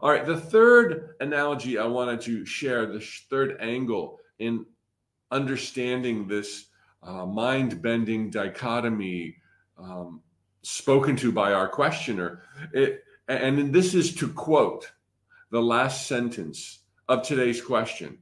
[0.00, 4.64] All right, the third analogy I wanted to share, the third angle in
[5.32, 6.66] understanding this
[7.02, 9.36] uh, mind bending dichotomy
[9.78, 10.20] um,
[10.62, 14.92] spoken to by our questioner, it, and this is to quote
[15.50, 18.18] the last sentence of today's question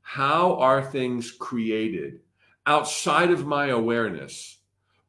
[0.00, 2.20] How are things created
[2.66, 4.58] outside of my awareness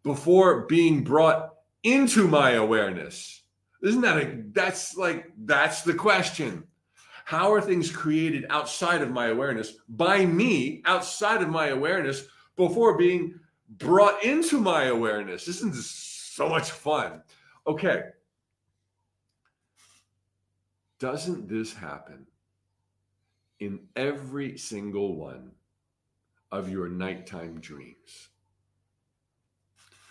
[0.03, 1.53] before being brought
[1.83, 3.41] into my awareness?
[3.81, 6.65] Isn't that a that's like that's the question.
[7.25, 12.97] How are things created outside of my awareness by me outside of my awareness before
[12.97, 13.39] being
[13.77, 15.47] brought into my awareness?
[15.47, 17.21] Isn't so much fun?
[17.65, 18.03] Okay.
[20.99, 22.25] Doesn't this happen
[23.59, 25.51] in every single one
[26.51, 28.29] of your nighttime dreams?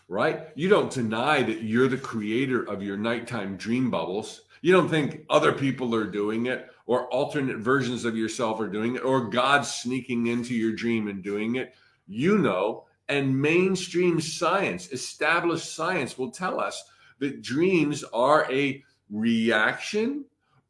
[0.08, 0.48] Right?
[0.54, 4.42] You don't deny that you're the creator of your nighttime dream bubbles.
[4.60, 8.97] You don't think other people are doing it or alternate versions of yourself are doing
[8.97, 11.74] it or God sneaking into your dream and doing it.
[12.07, 16.83] You know, and mainstream science, established science will tell us
[17.18, 20.24] that dreams are a reaction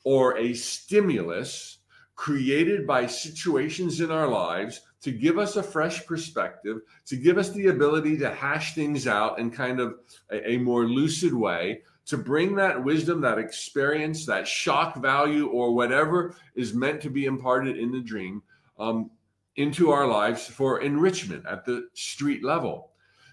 [0.04, 1.78] or a stimulus
[2.14, 7.50] created by situations in our lives to give us a fresh perspective, to give us
[7.50, 9.96] the ability to hash things out in kind of
[10.30, 15.74] a, a more lucid way, to bring that wisdom, that experience, that shock value, or
[15.74, 18.42] whatever is meant to be imparted in the dream
[18.78, 19.10] um,
[19.56, 22.90] into our lives for enrichment at the street level.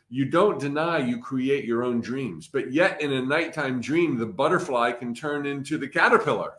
[0.09, 4.25] You don't deny you create your own dreams, but yet in a nighttime dream, the
[4.25, 6.53] butterfly can turn into the caterpillar.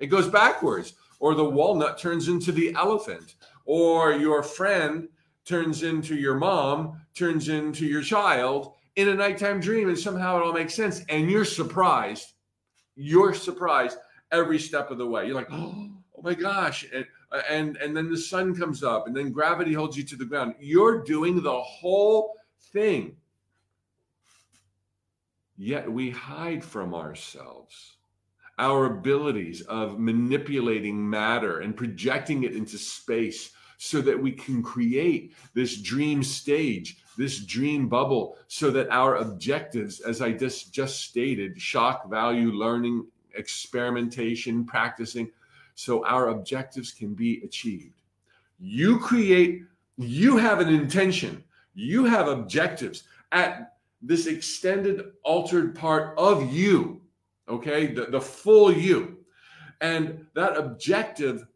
[0.00, 5.08] It goes backwards, or the walnut turns into the elephant, or your friend
[5.44, 10.42] turns into your mom, turns into your child, in a nighttime dream and somehow it
[10.42, 12.32] all makes sense and you're surprised.
[12.96, 13.96] You're surprised
[14.32, 15.24] every step of the way.
[15.24, 15.88] You're like oh,
[16.20, 17.06] my gosh and,
[17.48, 20.56] and and then the sun comes up and then gravity holds you to the ground.
[20.58, 22.34] You're doing the whole
[22.72, 23.16] thing.
[25.56, 27.98] Yet we hide from ourselves.
[28.58, 35.34] Our abilities of manipulating matter and projecting it into space so that we can create
[35.54, 41.60] this dream stage this dream bubble so that our objectives, as I just, just stated,
[41.60, 45.28] shock value, learning, experimentation, practicing,
[45.74, 48.00] so our objectives can be achieved.
[48.60, 49.64] You create,
[49.96, 51.42] you have an intention,
[51.74, 53.02] you have objectives
[53.32, 57.00] at this extended, altered part of you,
[57.48, 59.18] okay, the, the full you.
[59.80, 61.46] And that objective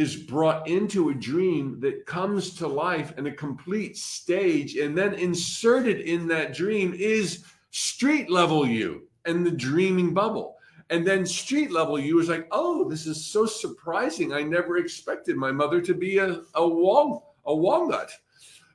[0.00, 5.12] is brought into a dream that comes to life in a complete stage and then
[5.12, 10.56] inserted in that dream is street level you and the dreaming bubble.
[10.88, 14.32] And then street level you is like oh this is so surprising.
[14.32, 18.10] I never expected my mother to be a, a wall a walnut.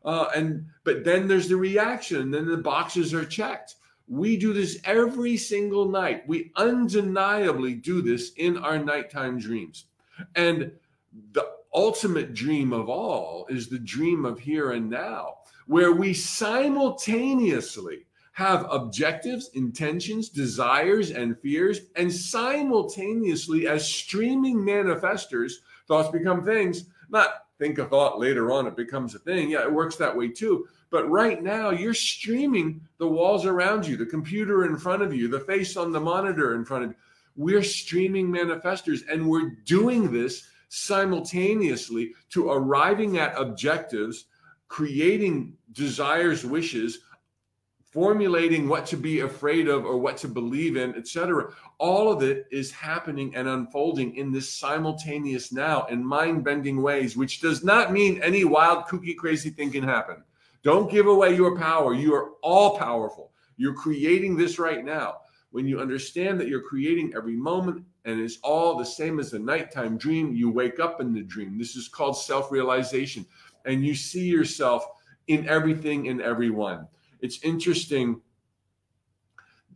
[0.04, 3.78] Uh, and but then there's the reaction and then the boxes are checked.
[4.08, 6.28] We do this every single night.
[6.28, 9.86] We undeniably do this in our nighttime dreams.
[10.36, 10.72] And
[11.34, 15.36] the ultimate dream of all is the dream of here and now,
[15.68, 25.54] where we simultaneously have objectives, intentions, desires, and fears, and simultaneously, as streaming manifestors,
[25.88, 26.86] thoughts become things.
[27.10, 29.50] Not think a thought later on, it becomes a thing.
[29.50, 30.68] Yeah, it works that way too.
[30.90, 35.28] But right now, you're streaming the walls around you, the computer in front of you,
[35.28, 36.98] the face on the monitor in front of you.
[37.38, 44.26] We're streaming manifestors, and we're doing this simultaneously to arriving at objectives,
[44.68, 47.00] creating desires, wishes,
[47.80, 51.50] formulating what to be afraid of or what to believe in, etc.
[51.78, 57.16] All of it is happening and unfolding in this simultaneous now in mind bending ways,
[57.16, 60.22] which does not mean any wild, kooky, crazy thing can happen.
[60.62, 61.94] Don't give away your power.
[61.94, 63.32] You are all powerful.
[63.56, 65.20] You're creating this right now.
[65.52, 69.40] When you understand that you're creating every moment and it's all the same as a
[69.40, 70.34] nighttime dream.
[70.34, 71.58] You wake up in the dream.
[71.58, 73.26] This is called self realization.
[73.66, 74.86] And you see yourself
[75.28, 76.88] in everything and everyone.
[77.22, 78.22] It's interesting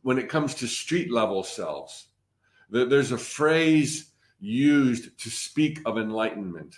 [0.03, 2.07] when it comes to street level selves.
[2.69, 6.75] There's a phrase used to speak of enlightenment,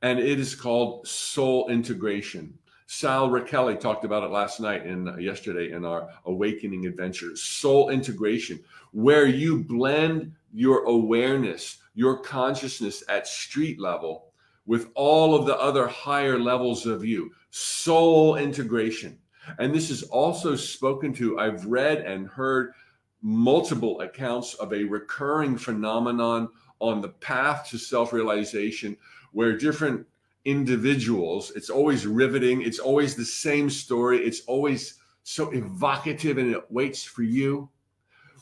[0.00, 2.56] and it is called soul integration.
[2.90, 7.36] Sal Rachele talked about it last night and uh, yesterday in our awakening adventure.
[7.36, 8.58] Soul integration,
[8.92, 14.32] where you blend your awareness, your consciousness at street level
[14.64, 17.30] with all of the other higher levels of you.
[17.50, 19.18] Soul integration.
[19.58, 21.38] And this is also spoken to.
[21.38, 22.72] I've read and heard
[23.20, 26.48] multiple accounts of a recurring phenomenon
[26.80, 28.96] on the path to self realization
[29.32, 30.06] where different
[30.44, 31.52] individuals.
[31.54, 32.62] It's always riveting.
[32.62, 34.18] It's always the same story.
[34.18, 37.68] It's always so evocative and it waits for you.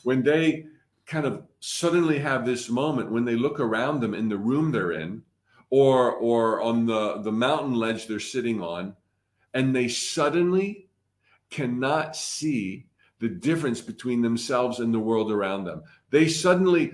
[0.03, 0.67] When they
[1.05, 4.91] kind of suddenly have this moment when they look around them in the room they're
[4.91, 5.23] in
[5.69, 8.93] or or on the the mountain ledge they're sitting on
[9.53, 10.89] and they suddenly
[11.49, 12.85] cannot see
[13.19, 15.81] the difference between themselves and the world around them.
[16.11, 16.93] They suddenly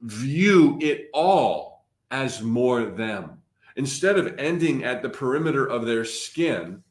[0.00, 3.41] view it all as more them.
[3.76, 6.82] Instead of ending at the perimeter of their skin,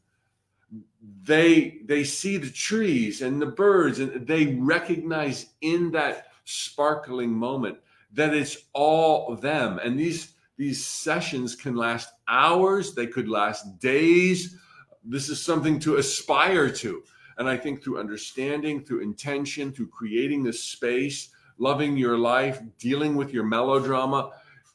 [1.23, 7.77] they they see the trees and the birds and they recognize in that sparkling moment
[8.13, 9.79] that it's all them.
[9.79, 12.93] And these these sessions can last hours.
[12.93, 14.57] They could last days.
[15.03, 17.03] This is something to aspire to.
[17.37, 23.15] And i think through understanding through intention through creating this space loving your life dealing
[23.15, 24.31] with your melodrama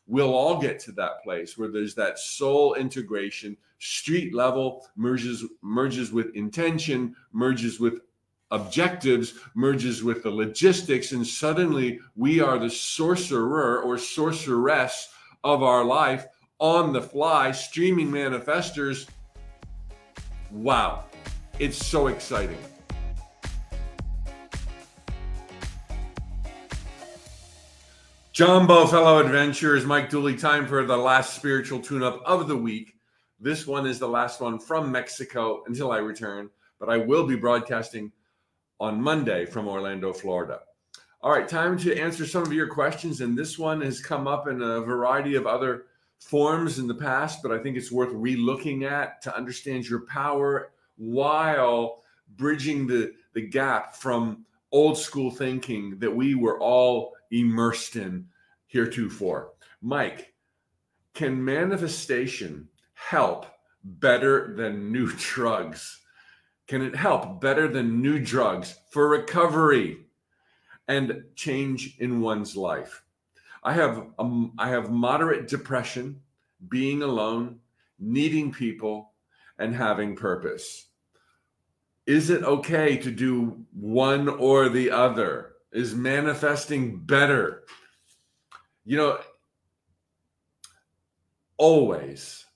[0.07, 6.13] we'll all get to that place where there's that soul integration street level merges merges
[6.13, 8.01] with intention merges with
[8.53, 15.09] objectives merges with the logistics and suddenly we are the sorcerer or sorceress
[15.45, 16.27] of our life
[16.59, 19.09] on the fly streaming manifestors.
[20.51, 21.05] Wow.
[21.59, 22.59] It's so exciting
[28.37, 32.93] Jumbo, fellow adventurers, Mike Dooley, time for the last spiritual tune up of the week.
[33.41, 37.35] This one is the last one from Mexico until I return, but I will be
[37.35, 38.13] broadcasting
[38.79, 40.61] on Monday from Orlando, Florida.
[41.23, 43.23] All right, time to answer some of your questions.
[43.23, 45.87] And this one has come up in a variety of other
[46.19, 50.73] forms in the past, but I think it's worth re-looking at to understand your power
[50.99, 52.03] while
[52.37, 58.27] bridging the, the gap from old school thinking that we were all immersed in
[58.67, 59.53] heretofore.
[59.83, 60.35] Mike,
[61.15, 63.47] can manifestation help
[63.85, 66.01] better than new drugs?
[66.67, 70.07] Can it help better than new drugs for recovery
[70.89, 73.03] and change in one's life?
[73.63, 76.21] I have um, I have moderate depression,
[76.69, 77.59] being alone,
[77.99, 79.13] needing people,
[79.59, 80.87] and having purpose.
[82.07, 85.56] Is it okay to do one or the other?
[85.77, 87.65] Is manifesting better?
[88.87, 89.19] You know,
[91.59, 92.47] always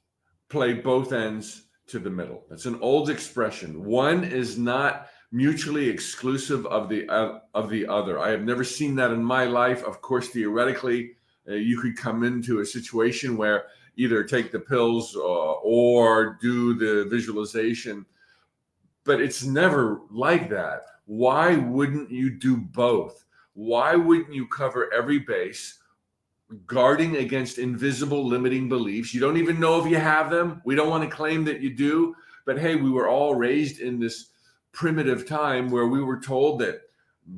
[0.49, 2.45] play both ends to the middle.
[2.49, 3.85] That's an old expression.
[3.85, 8.19] One is not mutually exclusive of the uh, of the other.
[8.19, 9.85] I have never seen that in my life.
[9.85, 11.13] Of course, theoretically,
[11.47, 13.65] uh, you could come into a situation where
[13.97, 18.07] either take the pills uh, or do the visualization,
[19.05, 20.85] but it's never like that.
[21.11, 23.25] Why wouldn't you do both?
[23.55, 25.81] Why wouldn't you cover every base?
[26.67, 29.15] guarding against invisible limiting beliefs.
[29.15, 30.61] You don't even know if you have them.
[30.65, 32.17] We don't want to claim that you do.
[32.45, 34.31] But hey, we were all raised in this
[34.73, 36.83] primitive time where we were told that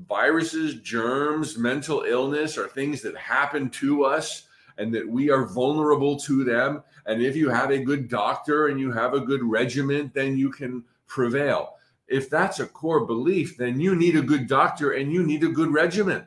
[0.09, 4.45] viruses, germs, mental illness are things that happen to us
[4.79, 6.83] and that we are vulnerable to them.
[7.05, 10.51] And if you have a good doctor and you have a good regiment, then you
[10.51, 11.77] can prevail.
[12.09, 15.49] If that's a core belief, then you need a good doctor and you need a
[15.49, 16.27] good regimen.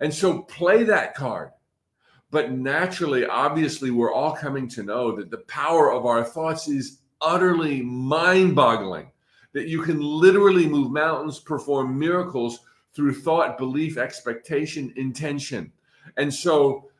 [0.00, 1.50] And so play that card
[2.30, 7.00] but naturally, obviously, we're all coming to know that the power of our thoughts is
[7.20, 9.10] utterly mind boggling,
[9.52, 12.60] that you can literally move mountains, perform miracles
[12.94, 15.72] through thought, belief, expectation, intention.
[16.16, 16.90] And so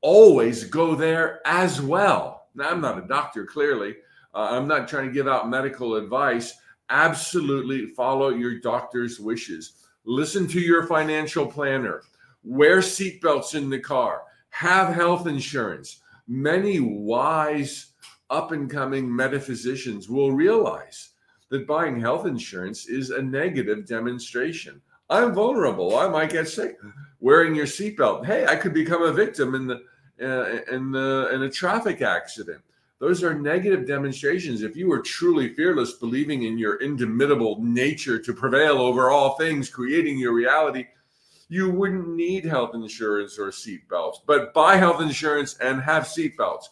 [0.00, 2.48] always go there as well.
[2.54, 3.96] Now, I'm not a doctor, clearly.
[4.34, 6.54] Uh, I'm not trying to give out medical advice.
[6.90, 9.86] Absolutely follow your doctor's wishes.
[10.04, 12.02] Listen to your financial planner.
[12.44, 14.22] Wear seatbelts in the car
[14.56, 16.00] have health insurance.
[16.26, 17.92] Many wise,
[18.30, 21.10] up and coming metaphysicians will realize
[21.50, 24.80] that buying health insurance is a negative demonstration.
[25.10, 25.98] I'm vulnerable.
[25.98, 26.78] I might get sick.
[27.20, 28.24] Wearing your seatbelt.
[28.24, 29.82] Hey, I could become a victim in the
[30.20, 32.62] uh, in the in a traffic accident.
[32.98, 34.62] Those are negative demonstrations.
[34.62, 39.68] If you were truly fearless, believing in your indomitable nature to prevail over all things,
[39.68, 40.86] creating your reality,
[41.48, 46.64] you wouldn't need health insurance or seatbelts, but buy health insurance and have seatbelts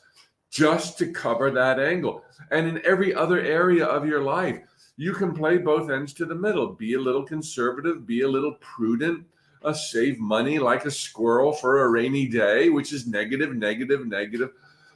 [0.50, 2.24] just to cover that angle.
[2.50, 4.60] And in every other area of your life,
[4.96, 6.68] you can play both ends to the middle.
[6.68, 9.26] Be a little conservative, be a little prudent,
[9.62, 14.50] uh, save money like a squirrel for a rainy day, which is negative, negative, negative.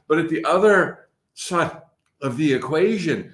[0.06, 1.07] But at the other
[1.38, 1.80] side
[2.20, 3.32] of the equation,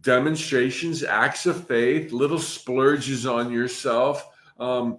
[0.00, 4.98] demonstrations, acts of faith, little splurges on yourself, um,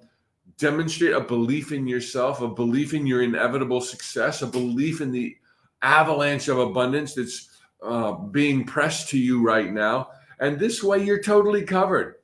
[0.60, 5.36] demonstrate a belief in yourself, a belief in your inevitable success, a belief in the
[5.82, 7.50] avalanche of abundance that's
[7.82, 10.10] uh, being pressed to you right now.
[10.40, 12.16] And this way, you're totally covered.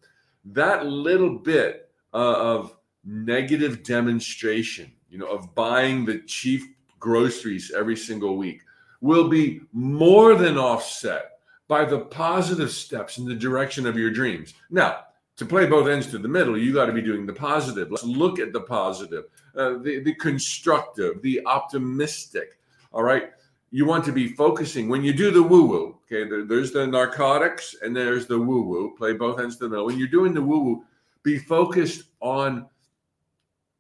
[0.45, 6.61] That little bit uh, of negative demonstration, you know, of buying the cheap
[6.99, 8.61] groceries every single week
[9.01, 14.53] will be more than offset by the positive steps in the direction of your dreams.
[14.69, 15.05] Now,
[15.37, 17.89] to play both ends to the middle, you got to be doing the positive.
[17.89, 19.25] Let's look at the positive,
[19.55, 22.59] uh, the, the constructive, the optimistic.
[22.93, 23.31] All right.
[23.71, 25.97] You want to be focusing when you do the woo woo.
[26.05, 26.29] Okay.
[26.29, 28.95] There, there's the narcotics and there's the woo woo.
[28.97, 29.85] Play both ends to the middle.
[29.85, 30.85] When you're doing the woo woo,
[31.23, 32.67] be focused on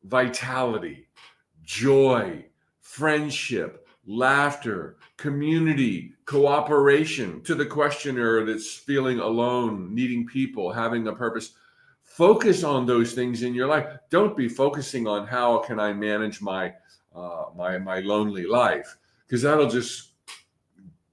[0.05, 1.07] vitality,
[1.63, 2.45] joy,
[2.79, 11.53] friendship, laughter, community, cooperation to the questioner that's feeling alone, needing people, having a purpose.
[12.01, 13.85] Focus on those things in your life.
[14.09, 16.73] Don't be focusing on how can I manage my
[17.15, 18.97] uh, my my lonely life
[19.27, 20.13] because that'll just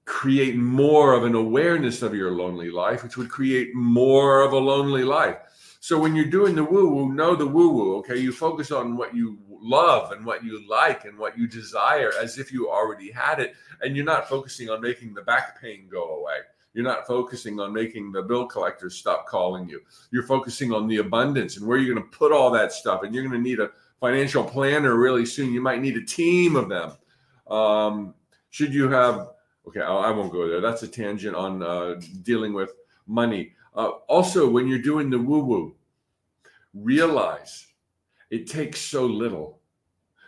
[0.05, 4.57] create more of an awareness of your lonely life, which would create more of a
[4.57, 5.37] lonely life.
[5.79, 7.95] So when you're doing the woo woo, know the woo woo.
[7.97, 12.11] Okay, you focus on what you love and what you like and what you desire
[12.21, 15.87] as if you already had it, and you're not focusing on making the back pain
[15.89, 16.39] go away.
[16.73, 19.81] You're not focusing on making the bill collectors stop calling you.
[20.11, 23.03] You're focusing on the abundance and where you're going to put all that stuff.
[23.03, 25.51] And you're going to need a financial planner really soon.
[25.51, 26.91] You might need a team of them.
[27.49, 28.13] Um,
[28.51, 29.29] should you have,
[29.67, 30.61] okay, I won't go there.
[30.61, 32.71] That's a tangent on uh, dealing with
[33.07, 33.53] money.
[33.75, 35.75] Uh, also, when you're doing the woo woo,
[36.73, 37.67] realize
[38.29, 39.59] it takes so little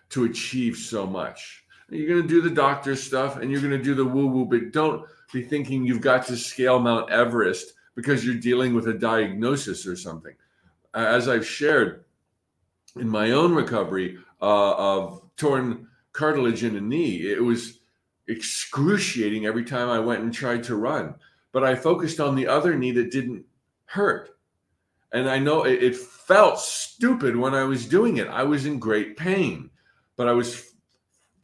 [0.09, 1.65] to achieve so much.
[1.89, 4.45] You're going to do the doctor stuff and you're going to do the woo woo,
[4.45, 8.93] but don't be thinking you've got to scale Mount Everest because you're dealing with a
[8.93, 10.33] diagnosis or something.
[10.93, 12.05] As I've shared
[12.97, 17.79] in my own recovery uh, of torn cartilage in a knee, it was
[18.27, 21.15] excruciating every time I went and tried to run
[21.51, 23.45] but I focused on the other knee that didn't
[23.85, 24.29] hurt.
[25.13, 28.27] And I know it, it felt stupid when I was doing it.
[28.27, 29.69] I was in great pain,
[30.15, 30.71] but I was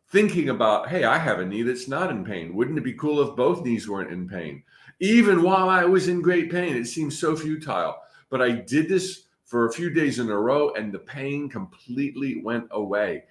[0.09, 2.53] thinking about, hey, I have a knee that's not in pain.
[2.53, 4.63] Wouldn't it be cool if both knees weren't in pain?
[4.99, 7.97] Even while I was in great pain, it seemed so futile.
[8.29, 12.41] But I did this for a few days in a row, and the pain completely
[12.41, 13.23] went away.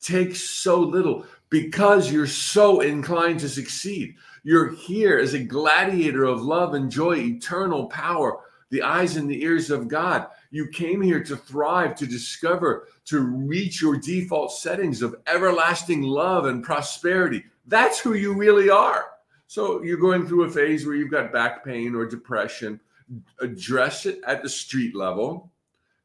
[0.00, 4.14] Takes so little because you're so inclined to succeed.
[4.42, 9.42] You're here as a gladiator of love and joy, eternal power, the eyes and the
[9.42, 10.28] ears of God.
[10.50, 16.46] You came here to thrive, to discover, to reach your default settings of everlasting love
[16.46, 17.44] and prosperity.
[17.66, 19.06] That's who you really are.
[19.46, 22.80] So you're going through a phase where you've got back pain or depression.
[23.40, 25.50] Address it at the street level.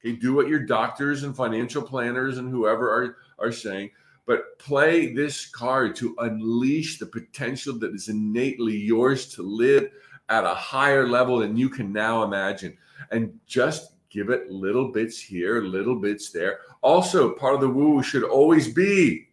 [0.04, 3.92] Okay, do what your doctors and financial planners and whoever are, are saying
[4.26, 9.90] but play this card to unleash the potential that is innately yours to live
[10.30, 12.76] at a higher level than you can now imagine.
[13.12, 16.60] And just give it little bits here, little bits there.
[16.82, 19.28] Also, part of the woo should always be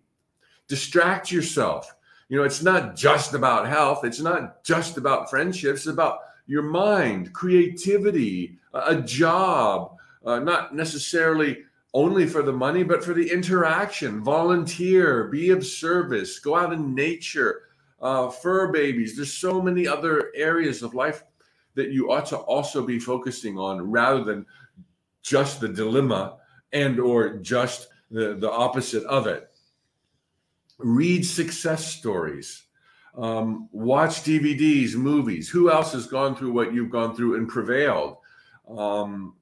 [0.69, 1.95] distract yourself.
[2.29, 6.63] You know, it's not just about health, it's not just about friendships, it's about your
[6.63, 11.59] mind, creativity, a job, uh, not necessarily
[11.95, 14.23] only for the money, but for the interaction.
[14.23, 17.63] Volunteer, be of service, go out in nature,
[18.01, 19.15] uh, fur babies.
[19.15, 21.25] There's so many other areas of life
[21.75, 24.47] that you ought to also be focusing on rather than
[25.23, 26.39] just the dilemma
[26.73, 29.51] and or just the, the opposite of it.
[30.79, 32.65] Read success stories.
[33.17, 35.49] Um, watch DVDs, movies.
[35.49, 38.17] Who else has gone through what you've gone through and prevailed?
[38.69, 39.35] Um,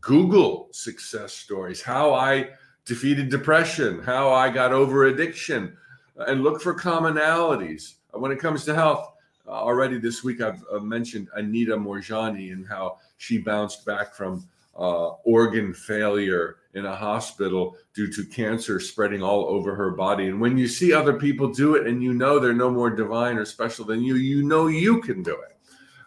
[0.00, 2.50] Google success stories, how I
[2.84, 5.76] defeated depression, how I got over addiction,
[6.16, 7.94] and look for commonalities.
[8.12, 9.12] When it comes to health,
[9.46, 14.46] uh, already this week I've uh, mentioned Anita Moorjani and how she bounced back from
[14.76, 20.28] uh, organ failure in a hospital due to cancer spreading all over her body.
[20.28, 23.36] And when you see other people do it and you know they're no more divine
[23.36, 25.56] or special than you, you know you can do it.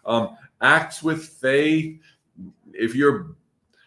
[0.04, 2.00] Um, acts with faith.
[2.72, 3.36] If you're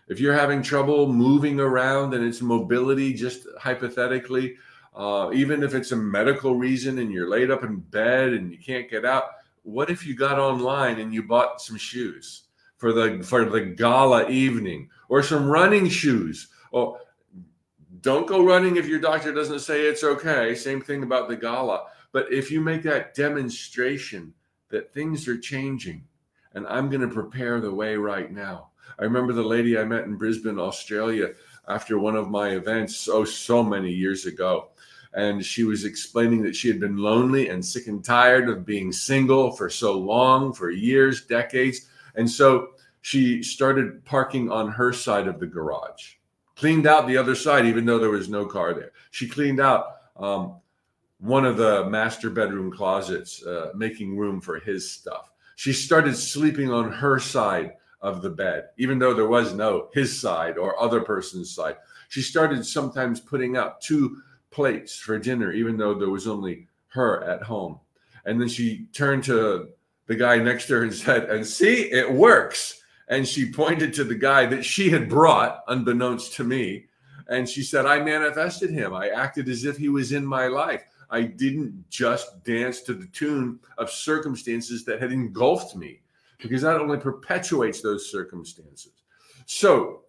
[0.10, 4.58] if you're having trouble moving around and it's mobility, just hypothetically,
[4.96, 8.58] uh, even if it's a medical reason and you're laid up in bed and you
[8.58, 9.26] can't get out,
[9.62, 12.46] what if you got online and you bought some shoes
[12.78, 16.48] for the for the gala evening or some running shoes?
[16.72, 17.00] Well,
[18.02, 20.56] don't go running if your doctor doesn't say it's okay.
[20.56, 21.86] Same thing about the gala.
[22.12, 24.34] But if you make that demonstration
[24.70, 26.04] that things are changing
[26.54, 28.70] and I'm going to prepare the way right now
[29.00, 31.30] I remember the lady I met in Brisbane, Australia,
[31.68, 34.70] after one of my events so so many years ago,
[35.14, 38.92] and she was explaining that she had been lonely and sick and tired of being
[38.92, 42.72] single for so long, for years, decades, and so
[43.02, 46.16] she started parking on her side of the garage,
[46.56, 48.92] cleaned out the other side, even though there was no car there.
[49.12, 49.96] She cleaned out.
[50.18, 50.56] Um,
[51.20, 55.32] one of the master bedroom closets, uh, making room for his stuff.
[55.58, 60.20] She started sleeping on her side of the bed, even though there was no his
[60.20, 61.78] side or other person's side.
[62.08, 64.22] She started sometimes putting up two
[64.52, 67.80] plates for dinner, even though there was only her at home.
[68.26, 69.70] And then she turned to
[70.08, 72.82] the guy next to her and said, And see, it works.
[73.08, 76.86] And she pointed to the guy that she had brought, unbeknownst to me.
[77.28, 78.94] And she said, I manifested him.
[78.94, 80.84] I acted as if he was in my life.
[81.12, 86.02] I didn't just dance to the tune of circumstances that had engulfed me,
[86.40, 88.94] because that only perpetuates those circumstances.
[89.46, 90.02] So,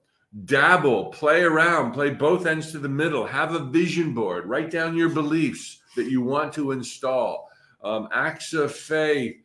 [0.44, 4.96] dabble, play around, play both ends to the middle, have a vision board, write down
[4.96, 7.48] your beliefs that you want to install,
[7.82, 9.36] um, acts of faith,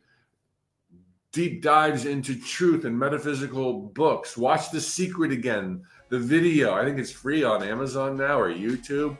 [1.32, 4.36] deep dives into truth and metaphysical books.
[4.36, 6.72] Watch The Secret again, the video.
[6.72, 9.18] I think it's free on Amazon now or YouTube.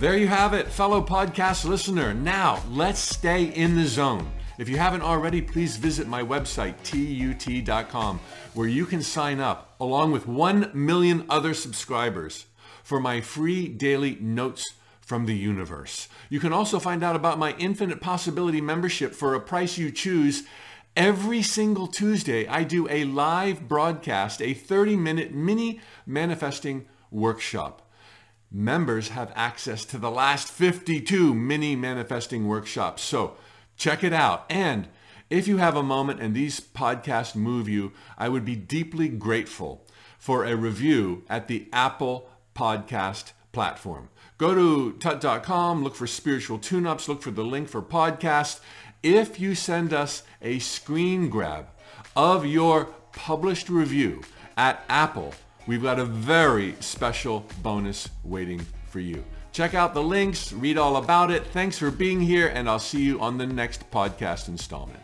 [0.00, 2.14] There you have it, fellow podcast listener.
[2.14, 4.32] Now, let's stay in the zone.
[4.56, 8.18] If you haven't already, please visit my website, tut.com,
[8.54, 12.46] where you can sign up, along with 1 million other subscribers,
[12.82, 14.72] for my free daily notes
[15.02, 16.08] from the universe.
[16.30, 20.44] You can also find out about my Infinite Possibility membership for a price you choose.
[20.96, 27.86] Every single Tuesday, I do a live broadcast, a 30 minute mini manifesting workshop
[28.50, 33.02] members have access to the last 52 mini manifesting workshops.
[33.02, 33.36] So
[33.76, 34.44] check it out.
[34.50, 34.88] And
[35.28, 39.86] if you have a moment and these podcasts move you, I would be deeply grateful
[40.18, 44.08] for a review at the Apple Podcast platform.
[44.38, 48.60] Go to tut.com, look for spiritual tune-ups, look for the link for podcast.
[49.02, 51.68] If you send us a screen grab
[52.16, 54.22] of your published review
[54.56, 55.34] at Apple,
[55.66, 59.24] we've got a very special bonus waiting for you.
[59.52, 61.46] Check out the links, read all about it.
[61.46, 65.00] Thanks for being here, and I'll see you on the next podcast installment.